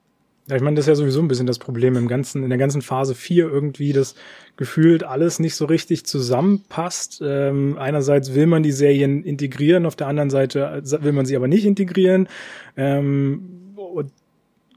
[0.55, 2.81] Ich meine, das ist ja sowieso ein bisschen das Problem im ganzen, in der ganzen
[2.81, 4.15] Phase 4 irgendwie, dass
[4.55, 7.21] gefühlt alles nicht so richtig zusammenpasst.
[7.23, 11.49] Ähm, einerseits will man die Serien integrieren, auf der anderen Seite will man sie aber
[11.49, 12.29] nicht integrieren.
[12.77, 14.11] Ähm, und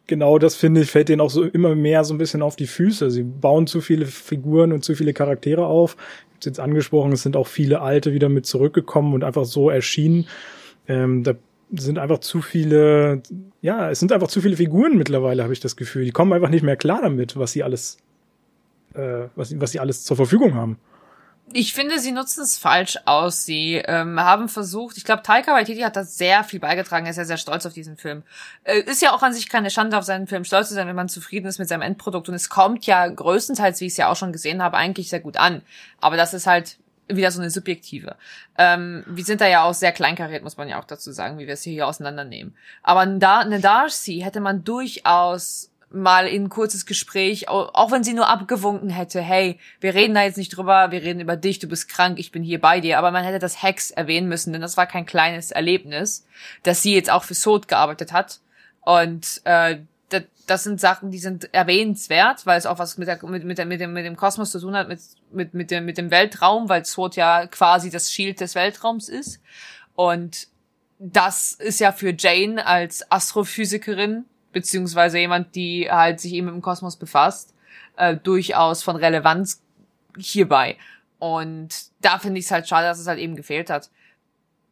[0.09, 2.67] genau das finde ich, fällt denen auch so immer mehr so ein bisschen auf die
[2.67, 3.11] Füße.
[3.11, 5.97] Sie bauen zu viele Figuren und zu viele Charaktere auf.
[5.97, 9.71] Ich habe jetzt angesprochen, es sind auch viele alte wieder mit zurückgekommen und einfach so
[9.71, 10.27] erschienen.
[10.89, 11.35] Ähm, da
[11.73, 13.23] sind einfach zu viele,
[13.61, 16.05] ja, es sind einfach zu viele Figuren mittlerweile, habe ich das Gefühl.
[16.05, 17.99] Die kommen einfach nicht mehr klar damit, was sie alles,
[18.95, 20.79] äh, was, was sie alles zur Verfügung haben.
[21.53, 23.45] Ich finde, sie nutzen es falsch aus.
[23.45, 27.07] Sie ähm, haben versucht, ich glaube, Taika Waititi hat da sehr viel beigetragen.
[27.07, 28.23] Er ist ja sehr stolz auf diesen Film.
[28.63, 30.95] Äh, ist ja auch an sich keine Schande, auf seinen Film stolz zu sein, wenn
[30.95, 32.29] man zufrieden ist mit seinem Endprodukt.
[32.29, 35.19] Und es kommt ja größtenteils, wie ich es ja auch schon gesehen habe, eigentlich sehr
[35.19, 35.63] gut an.
[36.01, 36.79] Aber das ist halt
[37.17, 38.17] wieder so eine subjektive.
[38.59, 41.47] Ähm, wir sind da ja auch sehr kleinkariert, muss man ja auch dazu sagen, wie
[41.47, 42.55] wir es hier auseinandernehmen.
[42.83, 48.29] Aber eine Darcy hätte man durchaus mal in ein kurzes Gespräch, auch wenn sie nur
[48.29, 51.89] abgewunken hätte, hey, wir reden da jetzt nicht drüber, wir reden über dich, du bist
[51.89, 54.77] krank, ich bin hier bei dir, aber man hätte das Hex erwähnen müssen, denn das
[54.77, 56.25] war kein kleines Erlebnis,
[56.63, 58.41] dass sie jetzt auch für Sod gearbeitet hat
[58.83, 59.79] und äh,
[60.47, 63.67] das, sind Sachen, die sind erwähnenswert, weil es auch was mit, der, mit, mit, der,
[63.67, 65.01] mit, dem, mit dem Kosmos zu tun hat, mit,
[65.33, 69.41] mit, mit, dem, mit dem Weltraum, weil Sword ja quasi das Shield des Weltraums ist.
[69.95, 70.49] Und
[70.99, 76.63] das ist ja für Jane als Astrophysikerin, beziehungsweise jemand, die halt sich eben mit dem
[76.63, 77.55] Kosmos befasst,
[77.97, 79.63] äh, durchaus von Relevanz
[80.19, 80.77] hierbei.
[81.19, 83.91] Und da finde ich es halt schade, dass es halt eben gefehlt hat.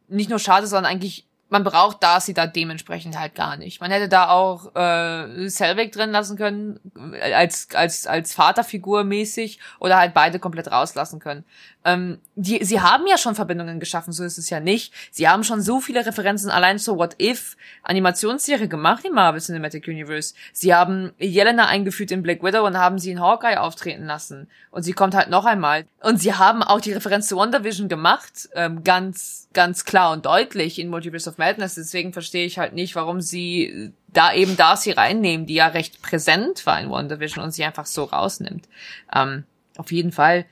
[0.07, 3.81] Nicht nur schade, sondern eigentlich man braucht Darcy da dementsprechend halt gar nicht.
[3.81, 6.79] Man hätte da auch äh, Selvig drin lassen können,
[7.13, 11.43] äh, als, als, als Vaterfigur mäßig, oder halt beide komplett rauslassen können.
[11.85, 14.93] Ähm, die, sie haben ja schon Verbindungen geschaffen, so ist es ja nicht.
[15.11, 19.87] Sie haben schon so viele Referenzen allein zur What If Animationsserie gemacht im Marvel Cinematic
[19.87, 20.33] Universe.
[20.51, 24.49] Sie haben Jelena eingeführt in Black Widow und haben sie in Hawkeye auftreten lassen.
[24.71, 25.85] Und sie kommt halt noch einmal.
[26.01, 30.79] Und sie haben auch die Referenz zu WandaVision gemacht, ähm, ganz, ganz klar und deutlich
[30.79, 31.75] in Multiverse of Madness.
[31.75, 36.65] Deswegen verstehe ich halt nicht, warum sie da eben Darcy reinnehmen, die ja recht präsent
[36.67, 38.69] war in WandaVision und sie einfach so rausnimmt.
[39.13, 39.45] Ähm,
[39.77, 40.45] auf jeden Fall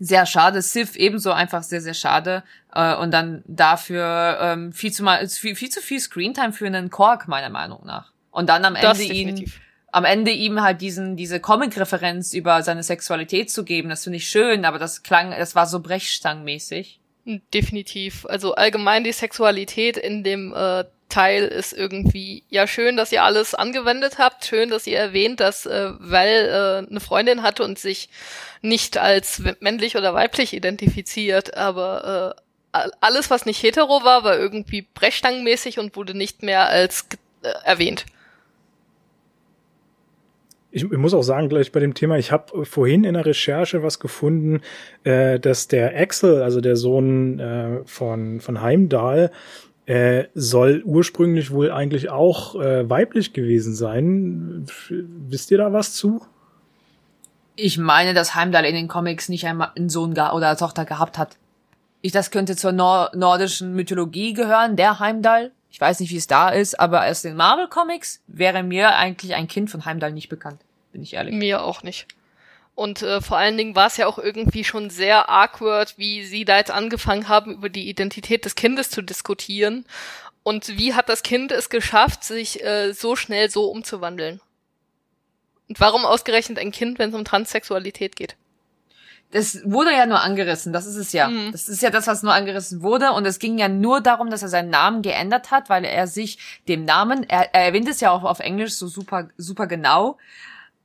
[0.00, 0.62] sehr schade.
[0.62, 2.42] Sif ebenso einfach sehr, sehr schade.
[2.72, 6.88] Äh, und dann dafür ähm, viel, zu mal, viel, viel zu viel Screentime für einen
[6.88, 8.12] Kork, meiner Meinung nach.
[8.30, 9.52] Und dann am Ende ihn
[9.90, 14.28] am Ende ihm halt diesen diese Comic-Referenz über seine Sexualität zu geben, das finde ich
[14.28, 17.00] schön, aber das klang, das war so brechstangmäßig.
[17.52, 18.24] Definitiv.
[18.24, 23.54] Also allgemein die Sexualität in dem äh, Teil ist irgendwie, ja, schön, dass ihr alles
[23.54, 28.08] angewendet habt, schön, dass ihr erwähnt, dass äh, Val äh, eine Freundin hatte und sich
[28.62, 32.34] nicht als männlich oder weiblich identifiziert, aber
[32.72, 37.06] äh, alles, was nicht hetero war, war irgendwie brechstangenmäßig und wurde nicht mehr als
[37.42, 38.06] äh, erwähnt.
[40.70, 43.82] Ich, ich, muss auch sagen, gleich bei dem Thema, ich habe vorhin in der Recherche
[43.82, 44.60] was gefunden,
[45.04, 49.30] äh, dass der Axel, also der Sohn äh, von, von Heimdall,
[49.86, 54.66] äh, soll ursprünglich wohl eigentlich auch äh, weiblich gewesen sein.
[54.90, 56.20] Wisst ihr da was zu?
[57.56, 61.16] Ich meine, dass Heimdall in den Comics nicht einmal einen Sohn oder eine Tochter gehabt
[61.16, 61.38] hat.
[62.02, 65.52] Ich, das könnte zur Nor nordischen Mythologie gehören, der Heimdall.
[65.70, 69.34] Ich weiß nicht, wie es da ist, aber aus den Marvel Comics wäre mir eigentlich
[69.34, 70.60] ein Kind von Heimdall nicht bekannt.
[70.92, 71.34] Bin ich ehrlich.
[71.34, 72.06] Mir auch nicht.
[72.74, 76.44] Und äh, vor allen Dingen war es ja auch irgendwie schon sehr awkward, wie sie
[76.44, 79.84] da jetzt angefangen haben, über die Identität des Kindes zu diskutieren.
[80.44, 84.40] Und wie hat das Kind es geschafft, sich äh, so schnell so umzuwandeln?
[85.68, 88.36] Und warum ausgerechnet ein Kind, wenn es um Transsexualität geht?
[89.30, 91.28] Das wurde ja nur angerissen, das ist es ja.
[91.28, 91.52] Mhm.
[91.52, 93.12] Das ist ja das, was nur angerissen wurde.
[93.12, 96.38] Und es ging ja nur darum, dass er seinen Namen geändert hat, weil er sich
[96.66, 100.16] dem Namen, er, er erwähnt es ja auch auf Englisch so super, super genau.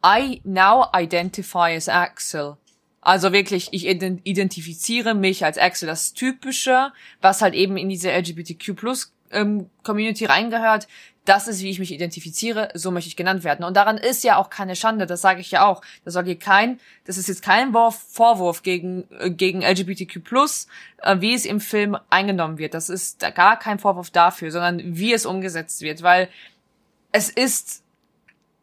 [0.06, 2.58] I now identify as Axel.
[3.00, 8.76] Also wirklich, ich identifiziere mich als Axel, das Typische, was halt eben in diese LGBTQ
[8.76, 10.88] Plus ähm, Community reingehört
[11.26, 13.64] das ist, wie ich mich identifiziere, so möchte ich genannt werden.
[13.64, 15.82] Und daran ist ja auch keine Schande, das sage ich ja auch.
[16.04, 20.18] Das soll hier kein, das ist jetzt kein Vorwurf gegen, äh, gegen LGBTQ+,
[20.98, 22.74] äh, wie es im Film eingenommen wird.
[22.74, 26.28] Das ist gar kein Vorwurf dafür, sondern wie es umgesetzt wird, weil
[27.14, 27.84] es ist,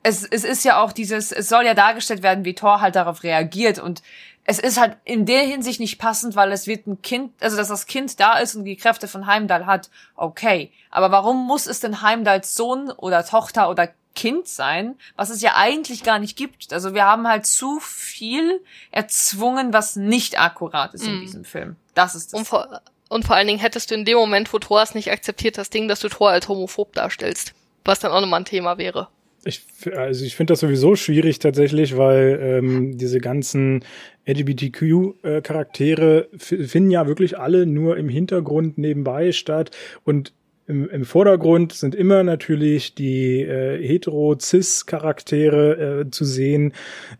[0.03, 3.23] es, es ist ja auch dieses, es soll ja dargestellt werden, wie Thor halt darauf
[3.23, 4.03] reagiert und
[4.51, 7.69] es ist halt in der Hinsicht nicht passend, weil es wird ein Kind, also dass
[7.69, 10.73] das Kind da ist und die Kräfte von Heimdall hat, okay.
[10.91, 15.53] Aber warum muss es denn Heimdalls Sohn oder Tochter oder Kind sein, was es ja
[15.55, 16.73] eigentlich gar nicht gibt.
[16.73, 18.61] Also wir haben halt zu viel
[18.91, 21.09] erzwungen, was nicht akkurat ist mm.
[21.09, 21.21] in mhm.
[21.21, 21.77] diesem Film.
[21.95, 22.41] Das ist das.
[22.41, 25.13] Und vor, und vor allen Dingen hättest du in dem Moment, wo Thor es nicht
[25.13, 27.55] akzeptiert, das Ding, dass du Thor als homophob darstellst.
[27.85, 29.07] Was dann auch nochmal ein Thema wäre.
[29.45, 29.63] Ich,
[29.97, 33.85] also ich finde das sowieso schwierig tatsächlich, weil ähm, diese ganzen
[34.27, 39.71] LGBTQ-Charaktere finden ja wirklich alle nur im Hintergrund nebenbei statt.
[40.05, 40.35] Und
[40.71, 46.73] im, im Vordergrund sind immer natürlich die äh, hetero-cis-Charaktere äh, zu sehen,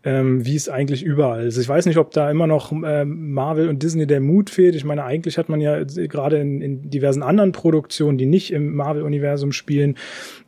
[0.03, 1.57] ähm, wie es eigentlich überall ist.
[1.57, 4.75] Ich weiß nicht, ob da immer noch äh, Marvel und Disney der Mut fehlt.
[4.75, 8.73] Ich meine, eigentlich hat man ja gerade in, in diversen anderen Produktionen, die nicht im
[8.73, 9.97] Marvel-Universum spielen,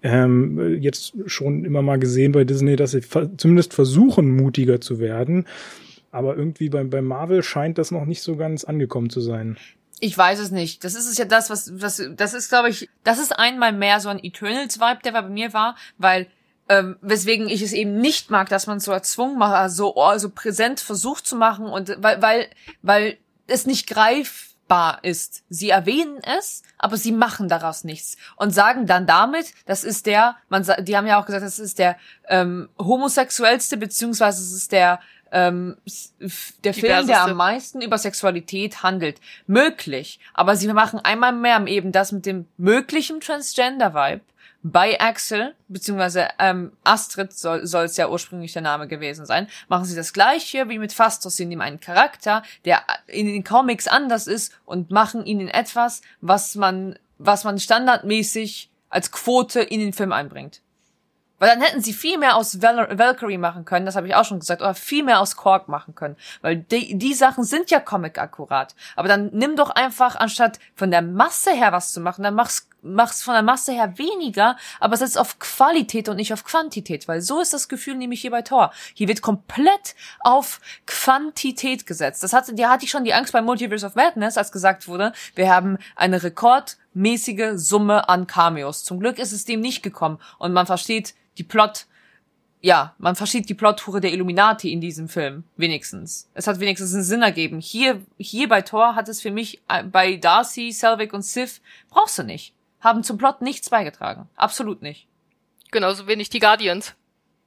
[0.01, 3.01] ähm, jetzt schon immer mal gesehen bei Disney, dass sie
[3.37, 5.43] zumindest versuchen, mutiger zu werden.
[6.11, 9.57] Aber irgendwie beim, bei Marvel scheint das noch nicht so ganz angekommen zu sein.
[10.03, 10.83] Ich weiß es nicht.
[10.83, 14.01] Das ist es ja das, was, was, das ist, glaube ich, das ist einmal mehr
[14.01, 16.27] so ein Eternals-Vibe, der bei mir war, weil,
[16.67, 20.29] ähm, weswegen ich es eben nicht mag, dass man so erzwungen macht, so, oh, so
[20.29, 22.49] präsent versucht zu machen und, weil, weil,
[22.81, 25.45] weil es nicht greifbar ist.
[25.47, 30.35] Sie erwähnen es, aber sie machen daraus nichts und sagen dann damit, das ist der,
[30.49, 31.95] man, die haben ja auch gesagt, das ist der
[32.27, 34.99] ähm, homosexuellste beziehungsweise es ist der
[35.33, 35.75] ähm,
[36.63, 39.19] der Film, der am meisten über Sexualität handelt.
[39.47, 40.19] Möglich.
[40.33, 44.21] Aber sie machen einmal mehr eben das mit dem möglichen Transgender-Vibe
[44.63, 49.83] bei Axel, beziehungsweise ähm, Astrid soll, soll es ja ursprünglich der Name gewesen sein, machen
[49.83, 51.35] sie das gleiche wie mit Fastos.
[51.35, 56.01] Sie nehmen einen Charakter, der in den Comics anders ist und machen ihn in etwas,
[56.21, 60.61] was man, was man standardmäßig als Quote in den Film einbringt.
[61.39, 64.23] Weil dann hätten sie viel mehr aus Val Valkyrie machen können, das habe ich auch
[64.23, 66.15] schon gesagt, oder viel mehr aus Kork machen können.
[66.41, 68.75] Weil die, die Sachen sind ja Comic-akkurat.
[68.95, 72.69] Aber dann nimm doch einfach, anstatt von der Masse her was zu machen, dann mach's,
[72.81, 77.07] mach's von der Masse her weniger, aber setz auf Qualität und nicht auf Quantität.
[77.07, 78.71] Weil so ist das Gefühl nämlich hier bei Thor.
[78.93, 82.23] Hier wird komplett auf Quantität gesetzt.
[82.23, 85.13] Das hatte, die hatte ich schon die Angst bei Multiverse of Madness, als gesagt wurde,
[85.35, 86.23] wir haben eine
[86.93, 88.83] rekordmäßige Summe an Cameos.
[88.83, 91.85] Zum Glück ist es dem nicht gekommen und man versteht die Plot,
[92.61, 96.29] ja, man versteht die Plothure der Illuminati in diesem Film, wenigstens.
[96.33, 97.59] Es hat wenigstens einen Sinn ergeben.
[97.59, 102.17] Hier, hier bei Thor hat es für mich, äh, bei Darcy, Selvig und Sif, brauchst
[102.19, 102.53] du nicht.
[102.79, 104.29] Haben zum Plot nichts beigetragen.
[104.35, 105.07] Absolut nicht.
[105.71, 106.93] Genauso wenig die Guardians.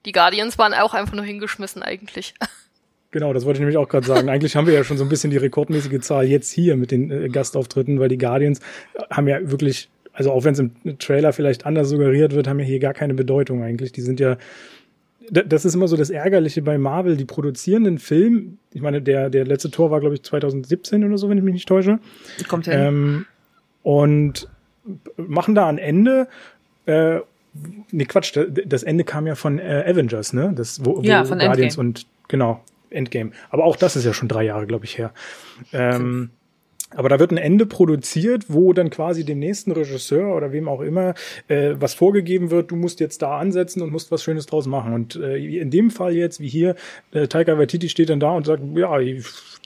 [0.04, 2.34] Die Guardians waren auch einfach nur hingeschmissen eigentlich.
[3.16, 4.28] Genau, das wollte ich nämlich auch gerade sagen.
[4.28, 7.10] Eigentlich haben wir ja schon so ein bisschen die rekordmäßige Zahl jetzt hier mit den
[7.10, 8.60] äh, Gastauftritten, weil die Guardians
[9.08, 12.66] haben ja wirklich also auch wenn es im Trailer vielleicht anders suggeriert wird, haben ja
[12.66, 13.92] hier gar keine Bedeutung eigentlich.
[13.92, 14.36] Die sind ja,
[15.30, 19.30] das ist immer so das Ärgerliche bei Marvel, die produzieren einen Film, ich meine, der,
[19.30, 22.00] der letzte Tor war, glaube ich, 2017 oder so, wenn ich mich nicht täusche.
[22.48, 22.74] Kommt hin.
[22.76, 23.26] Ähm,
[23.82, 24.46] und
[25.16, 26.28] machen da ein Ende,
[26.84, 27.20] äh,
[27.90, 30.52] nee, Quatsch, das Ende kam ja von äh, Avengers, ne?
[30.54, 31.88] Das, wo, ja, wo von Guardians Endgame.
[31.88, 33.32] und, genau, Endgame.
[33.50, 35.12] Aber auch das ist ja schon drei Jahre, glaube ich, her.
[35.72, 36.30] Ähm,
[36.94, 40.80] aber da wird ein Ende produziert, wo dann quasi dem nächsten Regisseur oder wem auch
[40.80, 41.14] immer
[41.48, 44.94] äh, was vorgegeben wird, du musst jetzt da ansetzen und musst was Schönes draus machen.
[44.94, 46.76] Und äh, in dem Fall jetzt, wie hier,
[47.12, 48.96] äh, Taika Waititi steht dann da und sagt, ja,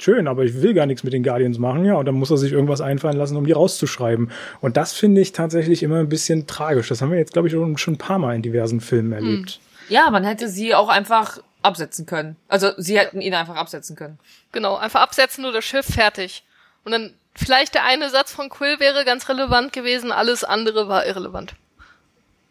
[0.00, 2.38] schön, aber ich will gar nichts mit den Guardians machen, ja, und dann muss er
[2.38, 4.30] sich irgendwas einfallen lassen, um die rauszuschreiben.
[4.62, 6.88] Und das finde ich tatsächlich immer ein bisschen tragisch.
[6.88, 9.50] Das haben wir jetzt, glaube ich, schon, schon ein paar Mal in diversen Filmen erlebt.
[9.50, 9.94] Hm.
[9.94, 12.36] Ja, man hätte sie auch einfach absetzen können.
[12.48, 14.18] Also sie hätten ihn einfach absetzen können.
[14.52, 16.44] Genau, einfach absetzen oder Schiff fertig.
[16.84, 21.06] Und dann vielleicht der eine Satz von Quill wäre ganz relevant gewesen, alles andere war
[21.06, 21.54] irrelevant.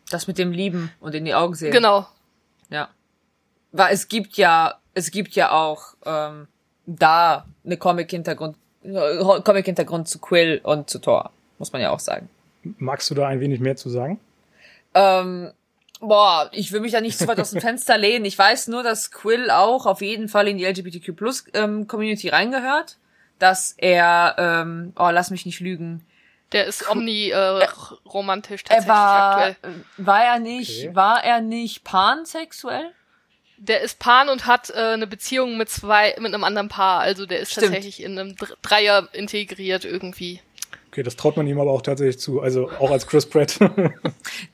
[0.09, 1.71] Das mit dem Lieben und in die Augen sehen.
[1.71, 2.07] Genau.
[2.69, 2.89] Ja.
[3.71, 6.47] Weil es gibt ja, es gibt ja auch ähm,
[6.85, 12.29] da eine Comic-Hintergrund, Comic-Hintergrund zu Quill und zu Thor, muss man ja auch sagen.
[12.77, 14.19] Magst du da ein wenig mehr zu sagen?
[14.93, 15.51] Ähm,
[15.99, 18.25] Boah, ich will mich da nicht zu weit aus dem Fenster lehnen.
[18.25, 22.29] Ich weiß nur, dass Quill auch auf jeden Fall in die LGBTQ Plus ähm, Community
[22.29, 22.97] reingehört.
[23.37, 26.05] Dass er, ähm, oh, lass mich nicht lügen.
[26.51, 27.67] Der ist omni äh,
[28.05, 29.55] romantisch Er tatsächlich war, aktuell.
[29.97, 30.95] war er nicht, Okay.
[30.95, 32.91] war er nicht pansexuell?
[33.57, 37.01] Der ist Pan und hat äh, eine Beziehung mit zwei, mit einem anderen Paar.
[37.01, 37.67] Also der ist Stimmt.
[37.67, 40.41] tatsächlich in einem Dr- Dreier integriert irgendwie.
[40.89, 42.41] Okay, das traut man ihm aber auch tatsächlich zu.
[42.41, 43.59] Also auch als Chris Pratt.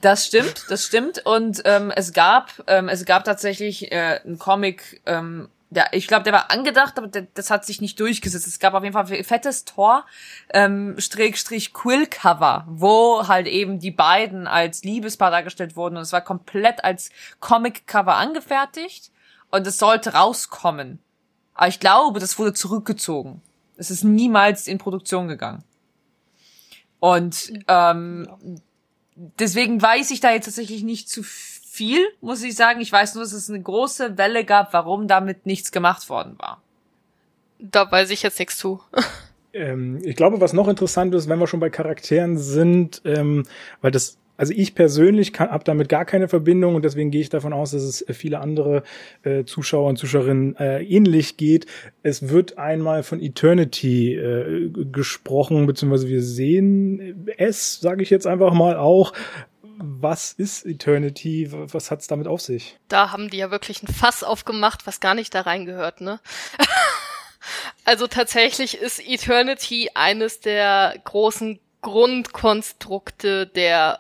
[0.02, 1.26] Das stimmt, das stimmt.
[1.26, 6.24] Und ähm, es gab, ähm, es gab tatsächlich äh, einen Comic, ähm, der, ich glaube,
[6.24, 8.48] der war angedacht, aber der, das hat sich nicht durchgesetzt.
[8.48, 10.06] Es gab auf jeden Fall ein fettes Tor,
[10.54, 16.14] ähm, Strich, Quill Cover, wo halt eben die beiden als Liebespaar dargestellt wurden und es
[16.14, 17.10] war komplett als
[17.40, 19.12] Comic Cover angefertigt
[19.52, 21.00] und es sollte rauskommen.
[21.54, 23.42] Aber ich glaube, das wurde zurückgezogen.
[23.78, 25.64] Es ist niemals in Produktion gegangen.
[27.00, 28.28] Und ähm,
[29.16, 32.82] deswegen weiß ich da jetzt tatsächlich nicht zu viel, muss ich sagen.
[32.82, 36.62] Ich weiß nur, dass es eine große Welle gab, warum damit nichts gemacht worden war.
[37.60, 38.82] Da weiß ich jetzt nichts zu.
[39.54, 43.46] Ähm, ich glaube, was noch interessant ist, wenn wir schon bei Charakteren sind, ähm,
[43.82, 47.54] weil das, also ich persönlich habe damit gar keine Verbindung und deswegen gehe ich davon
[47.54, 48.84] aus, dass es viele andere
[49.24, 51.68] äh, Zuschauer und Zuschauerinnen äh, ähnlich geht.
[52.04, 58.54] Es wird einmal von Eternity äh, gesprochen, beziehungsweise wir sehen es, sage ich jetzt einfach
[58.54, 59.14] mal auch.
[59.78, 61.50] Was ist Eternity?
[61.52, 62.78] Was hat's damit auf sich?
[62.88, 66.22] Da haben die ja wirklich ein Fass aufgemacht, was gar nicht da reingehört, ne?
[67.84, 74.00] also tatsächlich ist Eternity eines der großen Grundkonstrukte der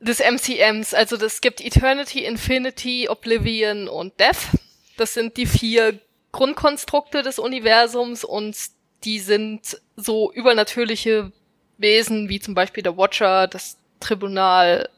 [0.00, 0.94] des MCMs.
[0.94, 4.48] Also das gibt Eternity, Infinity, Oblivion und Death.
[4.96, 6.00] Das sind die vier
[6.32, 8.56] Grundkonstrukte des Universums und
[9.04, 11.32] die sind so übernatürliche
[11.78, 14.88] Wesen wie zum Beispiel der Watcher, das Tribunal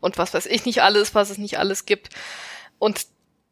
[0.00, 2.10] und was weiß ich nicht alles, was es nicht alles gibt.
[2.78, 3.06] Und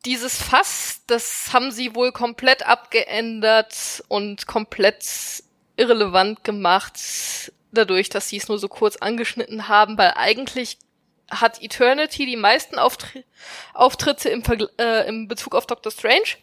[0.05, 5.05] dieses Fass, das haben sie wohl komplett abgeändert und komplett
[5.77, 6.99] irrelevant gemacht,
[7.73, 10.79] dadurch, dass sie es nur so kurz angeschnitten haben, weil eigentlich
[11.31, 13.25] hat Eternity die meisten Auftri
[13.75, 14.43] Auftritte im,
[14.79, 16.37] äh, im Bezug auf Doctor Strange.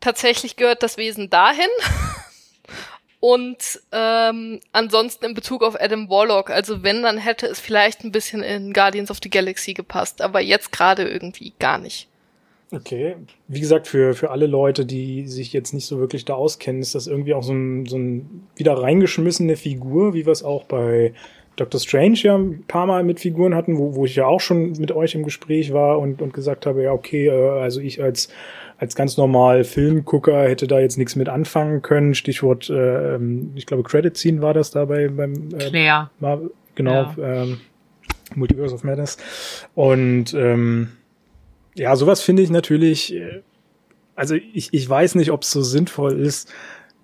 [0.00, 1.68] Tatsächlich gehört das Wesen dahin.
[3.20, 8.12] Und ähm, ansonsten in Bezug auf Adam Warlock, also wenn, dann hätte es vielleicht ein
[8.12, 12.08] bisschen in Guardians of the Galaxy gepasst, aber jetzt gerade irgendwie gar nicht.
[12.72, 13.16] Okay.
[13.46, 16.94] Wie gesagt, für, für alle Leute, die sich jetzt nicht so wirklich da auskennen, ist
[16.94, 21.12] das irgendwie auch so ein, so ein wieder reingeschmissene Figur, wie wir es auch bei
[21.54, 24.72] Doctor Strange ja ein paar Mal mit Figuren hatten, wo, wo ich ja auch schon
[24.72, 28.28] mit euch im Gespräch war und, und gesagt habe, ja, okay, äh, also ich als,
[28.78, 32.14] als ganz normal Filmgucker hätte da jetzt nichts mit anfangen können.
[32.14, 36.10] Stichwort, äh, ähm, ich glaube, Credit Scene war das dabei beim äh, Claire.
[36.74, 37.60] Genau, ähm,
[38.34, 39.16] Multiverse of Madness.
[39.74, 40.92] Und ähm,
[41.76, 43.42] ja, sowas finde ich natürlich, äh,
[44.14, 46.52] also ich, ich weiß nicht, ob es so sinnvoll ist,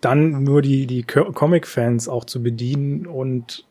[0.00, 3.64] dann nur die, die Co- Comic-Fans auch zu bedienen und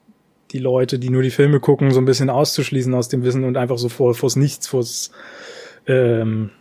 [0.51, 3.57] die Leute, die nur die Filme gucken, so ein bisschen auszuschließen aus dem Wissen und
[3.57, 5.11] einfach so vor vors Nichts, vors
[5.87, 6.51] ähm,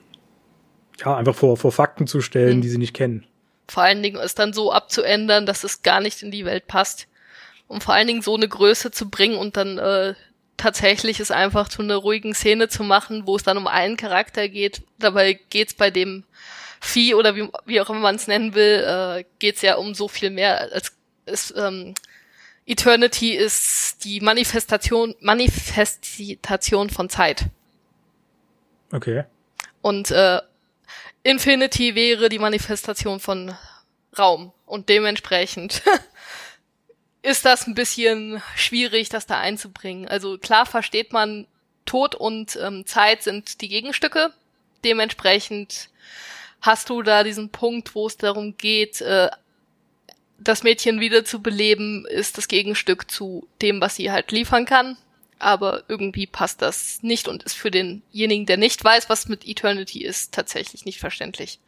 [1.05, 2.61] ja, einfach vor, vor Fakten zu stellen, Hm.
[2.63, 3.27] die sie nicht kennen.
[3.69, 7.07] Vor allen Dingen es dann so abzuändern, dass es gar nicht in die Welt passt.
[7.69, 10.15] Um vor allen Dingen so eine Größe zu bringen und dann äh,
[10.61, 14.49] tatsächlich es einfach zu einer ruhigen Szene zu machen, wo es dann um einen Charakter
[14.49, 14.83] geht.
[14.99, 16.25] Dabei geht's bei dem
[16.81, 20.09] Vieh oder wie, wie auch immer man es nennen will, äh, geht's ja um so
[20.09, 20.73] viel mehr.
[20.73, 20.93] Als
[21.25, 21.95] es, ähm,
[22.67, 27.47] Eternity ist die Manifestation, Manifestation von Zeit.
[28.93, 29.25] Okay.
[29.83, 30.41] Und äh,
[31.23, 33.55] Infinity wäre die Manifestation von
[34.19, 34.53] Raum.
[34.67, 35.83] Und dementsprechend
[37.23, 40.09] ist das ein bisschen schwierig, das da einzubringen.
[40.09, 41.47] Also klar versteht man,
[41.85, 44.33] Tod und ähm, Zeit sind die Gegenstücke.
[44.85, 45.89] Dementsprechend
[46.61, 49.29] hast du da diesen Punkt, wo es darum geht, äh,
[50.39, 54.97] das Mädchen wieder zu beleben, ist das Gegenstück zu dem, was sie halt liefern kann.
[55.39, 60.05] Aber irgendwie passt das nicht und ist für denjenigen, der nicht weiß, was mit Eternity
[60.05, 61.59] ist, tatsächlich nicht verständlich.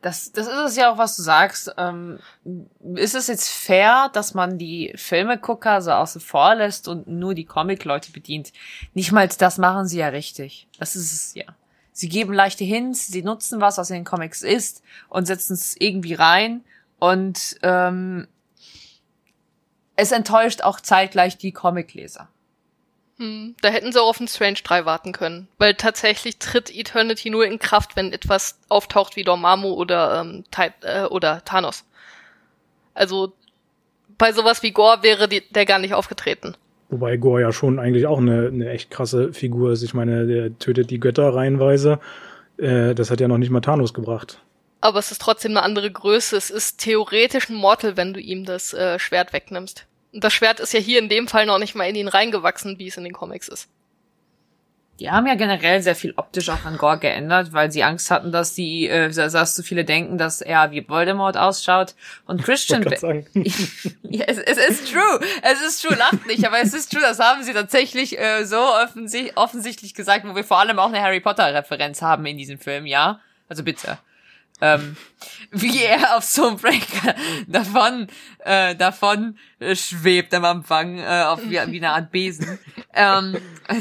[0.00, 1.74] Das, das ist es ja auch, was du sagst.
[1.76, 2.20] Ähm,
[2.94, 7.44] ist es jetzt fair, dass man die Filmegucker so außen vor lässt und nur die
[7.44, 8.52] Comic-Leute bedient?
[8.94, 10.68] Nicht mal das machen sie ja richtig.
[10.78, 11.44] Das ist es ja.
[11.92, 15.74] Sie geben leichte Hints, sie nutzen was, was in den Comics ist und setzen es
[15.76, 16.62] irgendwie rein
[17.00, 18.28] und ähm,
[19.96, 22.28] es enttäuscht auch zeitgleich die Comicleser.
[23.18, 25.48] Hm, da hätten sie auch auf den Strange 3 warten können.
[25.58, 30.86] Weil tatsächlich tritt Eternity nur in Kraft, wenn etwas auftaucht wie Dormammu oder, ähm, Ti-
[30.86, 31.84] äh, oder Thanos.
[32.94, 33.32] Also
[34.16, 36.54] bei sowas wie Gore wäre die, der gar nicht aufgetreten.
[36.90, 39.82] Wobei Gore ja schon eigentlich auch eine, eine echt krasse Figur ist.
[39.82, 42.00] Ich meine, der tötet die Götter reihenweise.
[42.56, 44.40] Äh, das hat ja noch nicht mal Thanos gebracht.
[44.80, 46.36] Aber es ist trotzdem eine andere Größe.
[46.36, 49.86] Es ist theoretisch ein Mortal, wenn du ihm das äh, Schwert wegnimmst.
[50.12, 52.78] Und das Schwert ist ja hier in dem Fall noch nicht mal in ihn reingewachsen,
[52.78, 53.68] wie es in den Comics ist.
[55.00, 58.32] Die haben ja generell sehr viel optisch auch an Gore geändert, weil sie Angst hatten,
[58.32, 61.94] dass die, äh, dass zu viele denken, dass er wie Voldemort ausschaut.
[62.26, 62.82] Und Christian
[64.02, 65.20] ja, es, es ist true.
[65.42, 68.58] Es ist true, lacht nicht, aber es ist true, das haben sie tatsächlich äh, so
[68.58, 72.84] offensichtlich, offensichtlich gesagt, wo wir vor allem auch eine Harry Potter-Referenz haben in diesem Film,
[72.84, 73.20] ja?
[73.48, 73.98] Also bitte
[74.60, 74.96] ähm,
[75.50, 77.14] wie er auf so einem Breaker
[77.46, 78.08] davon,
[78.44, 82.58] äh, davon äh, schwebt am Anfang, äh, auf wie, wie eine Art Besen.
[82.94, 83.36] ähm,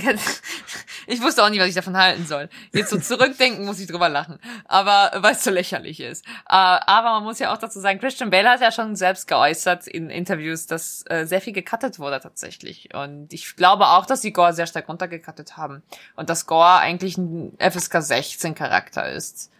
[1.07, 2.49] ich wusste auch nicht, was ich davon halten soll.
[2.73, 6.25] Jetzt so zurückdenken muss ich drüber lachen, aber weil es so lächerlich ist.
[6.25, 9.87] Äh, aber man muss ja auch dazu sagen, Christian Bale hat ja schon selbst geäußert
[9.87, 12.93] in Interviews, dass äh, sehr viel gecuttet wurde tatsächlich.
[12.93, 15.83] Und ich glaube auch, dass die Gore sehr stark runtergecuttet haben
[16.15, 19.51] und dass Gore eigentlich ein FSK 16 Charakter ist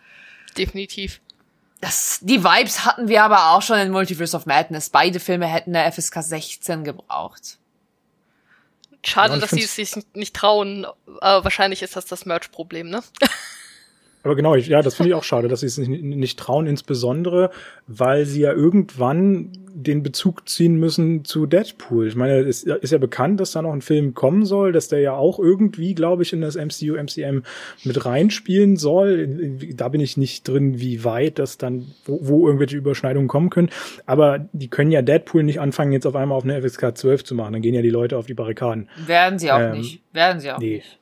[0.57, 1.21] definitiv.
[1.81, 4.89] Das, die Vibes hatten wir aber auch schon in Multiverse of Madness.
[4.89, 7.59] Beide Filme hätten der FSK 16 gebraucht.
[9.05, 10.87] Schade, ja, dass sie es sich nicht trauen.
[11.21, 13.03] Aber wahrscheinlich ist das das Merch-Problem, ne?
[14.28, 16.67] Aber genau, ich, ja, das finde ich auch schade, dass sie es nicht, nicht trauen,
[16.67, 17.49] insbesondere,
[17.88, 22.07] weil sie ja irgendwann den Bezug ziehen müssen zu Deadpool.
[22.09, 24.99] Ich meine, es ist ja bekannt, dass da noch ein Film kommen soll, dass der
[24.99, 27.43] ja auch irgendwie, glaube ich, in das MCU, MCM
[27.86, 29.55] mit reinspielen soll.
[29.75, 33.69] Da bin ich nicht drin, wie weit das dann, wo, wo irgendwelche Überschneidungen kommen können.
[34.05, 37.34] Aber die können ja Deadpool nicht anfangen, jetzt auf einmal auf eine FSK 12 zu
[37.34, 37.53] machen.
[37.53, 38.89] Dann gehen ja die Leute auf die Barrikaden.
[39.05, 40.01] Werden sie auch ähm, nicht.
[40.11, 40.75] Werden sie auch nee.
[40.78, 40.99] nicht.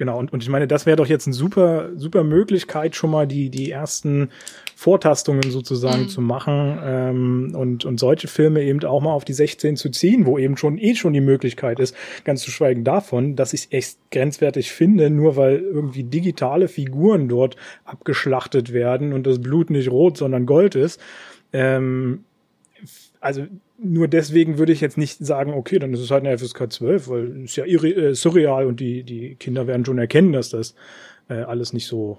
[0.00, 3.26] Genau, und, und ich meine, das wäre doch jetzt eine super, super Möglichkeit, schon mal
[3.26, 4.30] die, die ersten
[4.74, 6.08] Vortastungen sozusagen mhm.
[6.08, 10.24] zu machen ähm, und, und solche Filme eben auch mal auf die 16 zu ziehen,
[10.24, 11.94] wo eben schon eh schon die Möglichkeit ist,
[12.24, 17.28] ganz zu schweigen davon, dass ich es echt grenzwertig finde, nur weil irgendwie digitale Figuren
[17.28, 20.98] dort abgeschlachtet werden und das Blut nicht rot, sondern gold ist.
[21.52, 22.24] Ähm,
[23.20, 23.42] also
[23.82, 27.08] nur deswegen würde ich jetzt nicht sagen, okay, dann ist es halt eine FSK 12,
[27.08, 30.74] weil es ja äh, surreal und die, die Kinder werden schon erkennen, dass das
[31.28, 32.18] äh, alles nicht so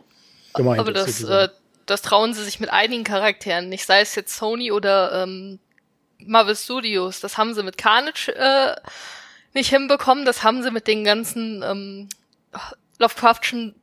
[0.53, 1.23] gemeint Aber ist.
[1.23, 1.53] Aber das, äh,
[1.85, 5.59] das trauen sie sich mit einigen Charakteren nicht, sei es jetzt Sony oder ähm,
[6.19, 7.19] Marvel Studios.
[7.19, 8.75] Das haben sie mit Carnage äh,
[9.53, 12.09] nicht hinbekommen, das haben sie mit den ganzen ähm,
[12.97, 13.75] Lovecraftschen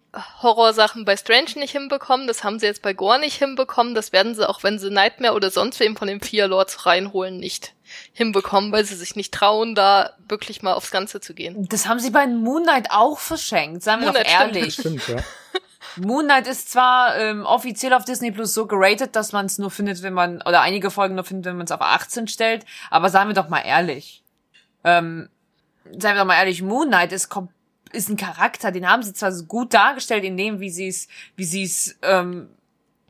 [0.42, 4.34] Horrorsachen bei Strange nicht hinbekommen, das haben sie jetzt bei Gore nicht hinbekommen, das werden
[4.34, 7.74] sie auch, wenn sie Nightmare oder sonst wem von den vier Lords reinholen, nicht
[8.14, 11.66] hinbekommen, weil sie sich nicht trauen, da wirklich mal aufs Ganze zu gehen.
[11.68, 14.74] Das haben sie bei Moon Knight auch verschenkt, seien wir doch ehrlich.
[14.74, 15.16] Stimmt, ja.
[15.96, 19.70] Moon Knight ist zwar ähm, offiziell auf Disney Plus so geratet, dass man es nur
[19.70, 23.10] findet, wenn man, oder einige Folgen nur findet, wenn man es auf 18 stellt, aber
[23.10, 24.22] seien wir doch mal ehrlich.
[24.84, 25.28] Ähm,
[25.84, 27.57] seien wir doch mal ehrlich, Moon Knight ist komplett
[27.92, 31.44] ist ein Charakter, den haben sie zwar gut dargestellt in dem, wie sie es, wie
[31.44, 32.48] sie es, ähm,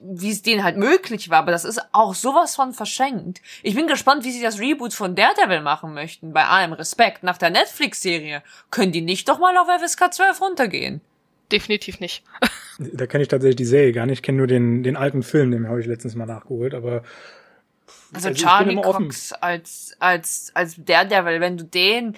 [0.00, 3.40] wie es denen halt möglich war, aber das ist auch sowas von verschenkt.
[3.62, 7.22] Ich bin gespannt, wie sie das Reboot von Daredevil machen möchten, bei allem Respekt.
[7.24, 11.00] Nach der Netflix-Serie können die nicht doch mal auf FSK 12 runtergehen.
[11.50, 12.22] Definitiv nicht.
[12.78, 14.18] da kenne ich tatsächlich die Serie gar nicht.
[14.18, 17.02] Ich kenne nur den, den alten Film, den habe ich letztens mal nachgeholt, aber
[18.12, 22.16] also, also Charlie Cox als als als Daredevil, wenn du den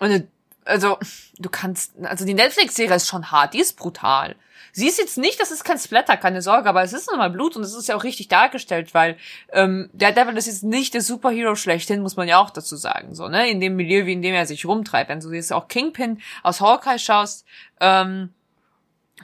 [0.00, 0.28] und
[0.64, 0.98] also
[1.38, 4.36] du kannst, also die Netflix-Serie ist schon hart, die ist brutal.
[4.74, 7.56] Sie ist jetzt nicht, das ist kein Splatter, keine Sorge, aber es ist nochmal Blut
[7.56, 9.18] und es ist ja auch richtig dargestellt, weil
[9.52, 13.14] ähm, der Devil ist jetzt nicht der Superhero schlechthin, muss man ja auch dazu sagen,
[13.14, 15.10] so, ne, in dem Milieu, wie in dem er sich rumtreibt.
[15.10, 17.44] Wenn du jetzt auch Kingpin aus Hawkeye schaust,
[17.80, 18.32] ähm,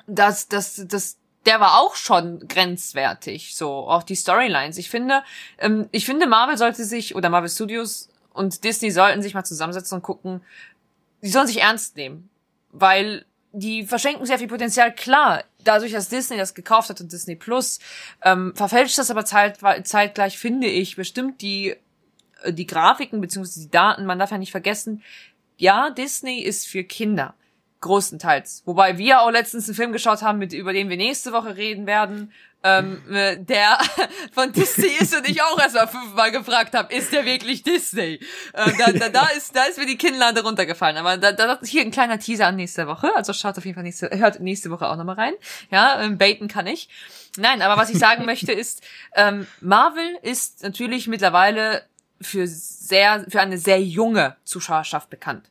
[0.07, 1.16] das, das, das,
[1.47, 4.76] der war auch schon grenzwertig, so, auch die Storylines.
[4.76, 5.22] Ich finde,
[5.59, 9.97] ähm, ich finde, Marvel sollte sich, oder Marvel Studios und Disney sollten sich mal zusammensetzen
[9.97, 10.43] und gucken,
[11.23, 12.31] die sollen sich ernst nehmen,
[12.71, 14.95] weil die verschenken sehr viel Potenzial.
[14.95, 17.79] Klar, dadurch, dass Disney das gekauft hat und Disney Plus,
[18.23, 21.77] ähm, verfälscht das aber zeit, zeitgleich, finde ich, bestimmt die,
[22.43, 24.07] äh, die Grafiken beziehungsweise die Daten.
[24.07, 25.03] Man darf ja nicht vergessen,
[25.57, 27.35] ja, Disney ist für Kinder.
[27.81, 28.62] Großenteils.
[28.64, 31.87] Wobei wir auch letztens einen Film geschaut haben, mit, über den wir nächste Woche reden
[31.87, 32.33] werden,
[32.65, 33.79] ähm, äh, der
[34.33, 38.21] von Disney ist und ich auch erst mal fünfmal gefragt habe, ist der wirklich Disney?
[38.53, 40.97] Äh, da, da, da, ist, da ist mir die Kinnlade runtergefallen.
[40.97, 43.15] Aber da, da hier ein kleiner Teaser an nächste Woche.
[43.15, 45.35] Also schaut auf jeden Fall nächste, hört nächste Woche auch nochmal rein.
[45.71, 46.89] Ja, ähm, baiten kann ich.
[47.37, 48.83] Nein, aber was ich sagen möchte ist,
[49.15, 51.83] ähm, Marvel ist natürlich mittlerweile
[52.21, 55.49] für sehr, für eine sehr junge Zuschauerschaft bekannt.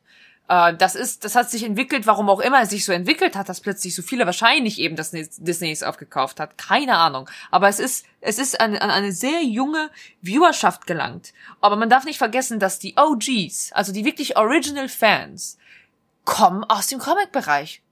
[0.48, 3.48] Äh, das ist, das hat sich entwickelt, warum auch immer es sich so entwickelt hat,
[3.48, 6.58] dass plötzlich so viele wahrscheinlich eben das Disney aufgekauft hat.
[6.58, 7.28] Keine Ahnung.
[7.50, 9.90] Aber es ist, es ist an, an eine sehr junge
[10.22, 11.32] Viewerschaft gelangt.
[11.60, 15.58] Aber man darf nicht vergessen, dass die OGs, also die wirklich Original Fans,
[16.24, 17.82] kommen aus dem Comic-Bereich.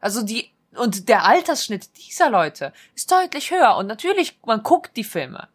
[0.00, 3.76] Also die, und der Altersschnitt dieser Leute ist deutlich höher.
[3.76, 5.48] Und natürlich, man guckt die Filme.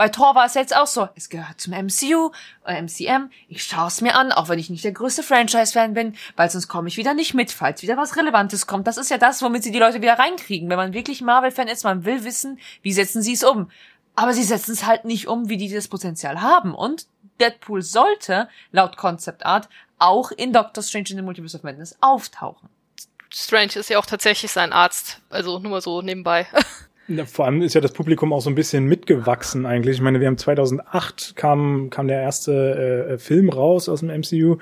[0.00, 1.10] Bei Thor war es jetzt auch so.
[1.14, 2.30] Es gehört zum MCU
[2.64, 3.28] oder äh, MCM.
[3.48, 6.68] Ich schaue es mir an, auch wenn ich nicht der größte Franchise-Fan bin, weil sonst
[6.68, 8.86] komme ich wieder nicht mit, falls wieder was Relevantes kommt.
[8.86, 10.70] Das ist ja das, womit sie die Leute wieder reinkriegen.
[10.70, 13.70] Wenn man wirklich Marvel-Fan ist, man will wissen, wie setzen sie es um.
[14.16, 16.74] Aber sie setzen es halt nicht um, wie die das Potenzial haben.
[16.74, 17.06] Und
[17.38, 22.70] Deadpool sollte, laut Concept Art, auch in Doctor Strange in the Multiverse of Madness auftauchen.
[23.28, 25.20] Strange ist ja auch tatsächlich sein Arzt.
[25.28, 26.46] Also nur mal so nebenbei.
[27.10, 29.96] Ja, vor allem ist ja das Publikum auch so ein bisschen mitgewachsen eigentlich.
[29.96, 34.58] Ich meine, wir haben 2008 kam, kam der erste äh, Film raus aus dem MCU.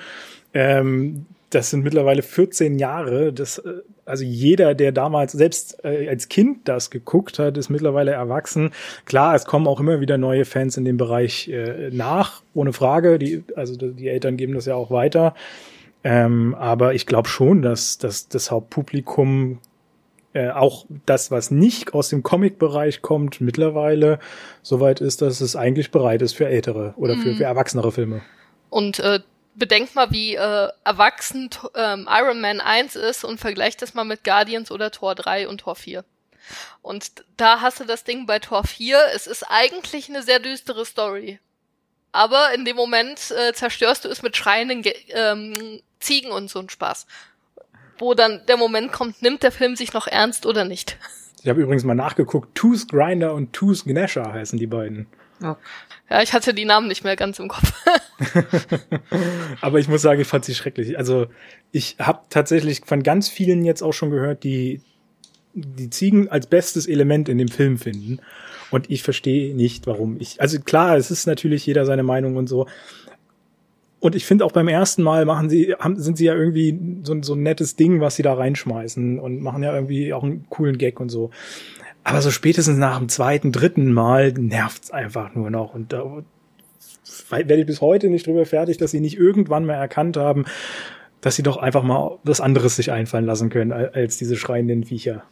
[0.55, 3.35] Ähm, das sind mittlerweile 14 Jahre.
[3.35, 8.13] Das, äh, also jeder, der damals selbst äh, als Kind das geguckt hat, ist mittlerweile
[8.13, 8.71] erwachsen.
[9.05, 13.19] Klar, es kommen auch immer wieder neue Fans in dem Bereich äh, nach, ohne Frage.
[13.19, 15.35] Die, also die Eltern geben das ja auch weiter.
[16.03, 19.59] Ähm, aber ich glaube schon, dass, dass das Hauptpublikum
[20.35, 24.19] äh, auch das, was nicht aus dem Comic-Bereich kommt, mittlerweile
[24.63, 27.37] soweit ist, dass es eigentlich bereit ist für ältere oder für, mhm.
[27.37, 28.21] für erwachsenere Filme.
[28.69, 29.21] Und äh,
[29.55, 34.23] bedenkt mal, wie äh, erwachsen ähm, Iron Man 1 ist und vergleicht das mal mit
[34.23, 36.05] Guardians oder Tor 3 und Tor 4.
[36.83, 38.99] Und da hast du das Ding bei Tor 4.
[39.15, 41.41] Es ist eigentlich eine sehr düstere Story.
[42.13, 46.61] Aber in dem Moment äh, zerstörst du es mit schreienden Ge ähm, Ziegen und so
[46.61, 47.07] ein Spaß
[47.99, 50.97] wo dann der Moment kommt, nimmt der Film sich noch ernst oder nicht.
[51.43, 55.07] Ich habe übrigens mal nachgeguckt, Tooth Grinder und Tooth Gnasher heißen die beiden.
[55.41, 55.57] Ja.
[56.11, 57.73] ja, ich hatte die Namen nicht mehr ganz im Kopf.
[59.61, 60.99] Aber ich muss sagen, ich fand sie schrecklich.
[60.99, 61.27] Also
[61.71, 64.81] ich habe tatsächlich von ganz vielen jetzt auch schon gehört, die
[65.55, 68.21] die Ziegen als bestes Element in dem Film finden.
[68.71, 70.41] Und ich verstehe nicht, warum ich.
[70.41, 72.67] Also klar, es ist natürlich jeder seine Meinung und so.
[74.01, 77.21] Und ich finde auch beim ersten Mal machen sie, haben, sind sie ja irgendwie so,
[77.23, 80.79] so ein nettes Ding, was sie da reinschmeißen und machen ja irgendwie auch einen coolen
[80.79, 81.31] Gag und so.
[82.05, 85.75] Aber so spätestens nach dem zweiten, dritten Mal nervt's einfach nur noch.
[85.75, 86.23] Und da
[87.31, 90.45] werde ich bis heute nicht drüber fertig, dass sie nicht irgendwann mal erkannt haben,
[91.21, 95.25] dass sie doch einfach mal was anderes sich einfallen lassen können als diese schreienden Viecher.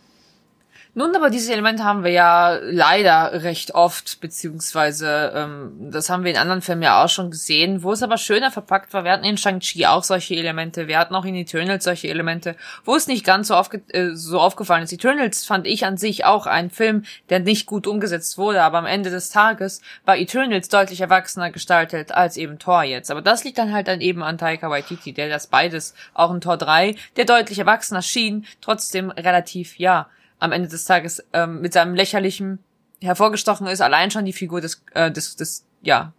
[0.99, 6.31] Nun, aber dieses Element haben wir ja leider recht oft, beziehungsweise ähm, das haben wir
[6.31, 9.05] in anderen Filmen ja auch schon gesehen, wo es aber schöner verpackt war.
[9.05, 12.97] Wir hatten in Shang-Chi auch solche Elemente, wir hatten auch in Eternals solche Elemente, wo
[12.97, 14.93] es nicht ganz so, aufge äh, so aufgefallen ist.
[14.95, 18.87] Eternals fand ich an sich auch ein Film, der nicht gut umgesetzt wurde, aber am
[18.87, 23.11] Ende des Tages war Eternals deutlich erwachsener gestaltet als eben Thor jetzt.
[23.11, 26.41] Aber das liegt dann halt dann eben an Taika Waititi, der das beides, auch in
[26.41, 30.09] Thor 3, der deutlich erwachsener schien, trotzdem relativ, ja,
[30.39, 32.59] am Ende des Tages ähm, mit seinem lächerlichen
[33.01, 36.13] hervorgestochen ist, allein schon die Figur des, äh, des, des, ja.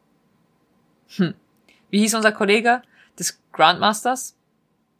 [1.16, 1.34] Hm.
[1.90, 2.82] Wie hieß unser Kollege?
[3.18, 4.36] Des Grandmasters?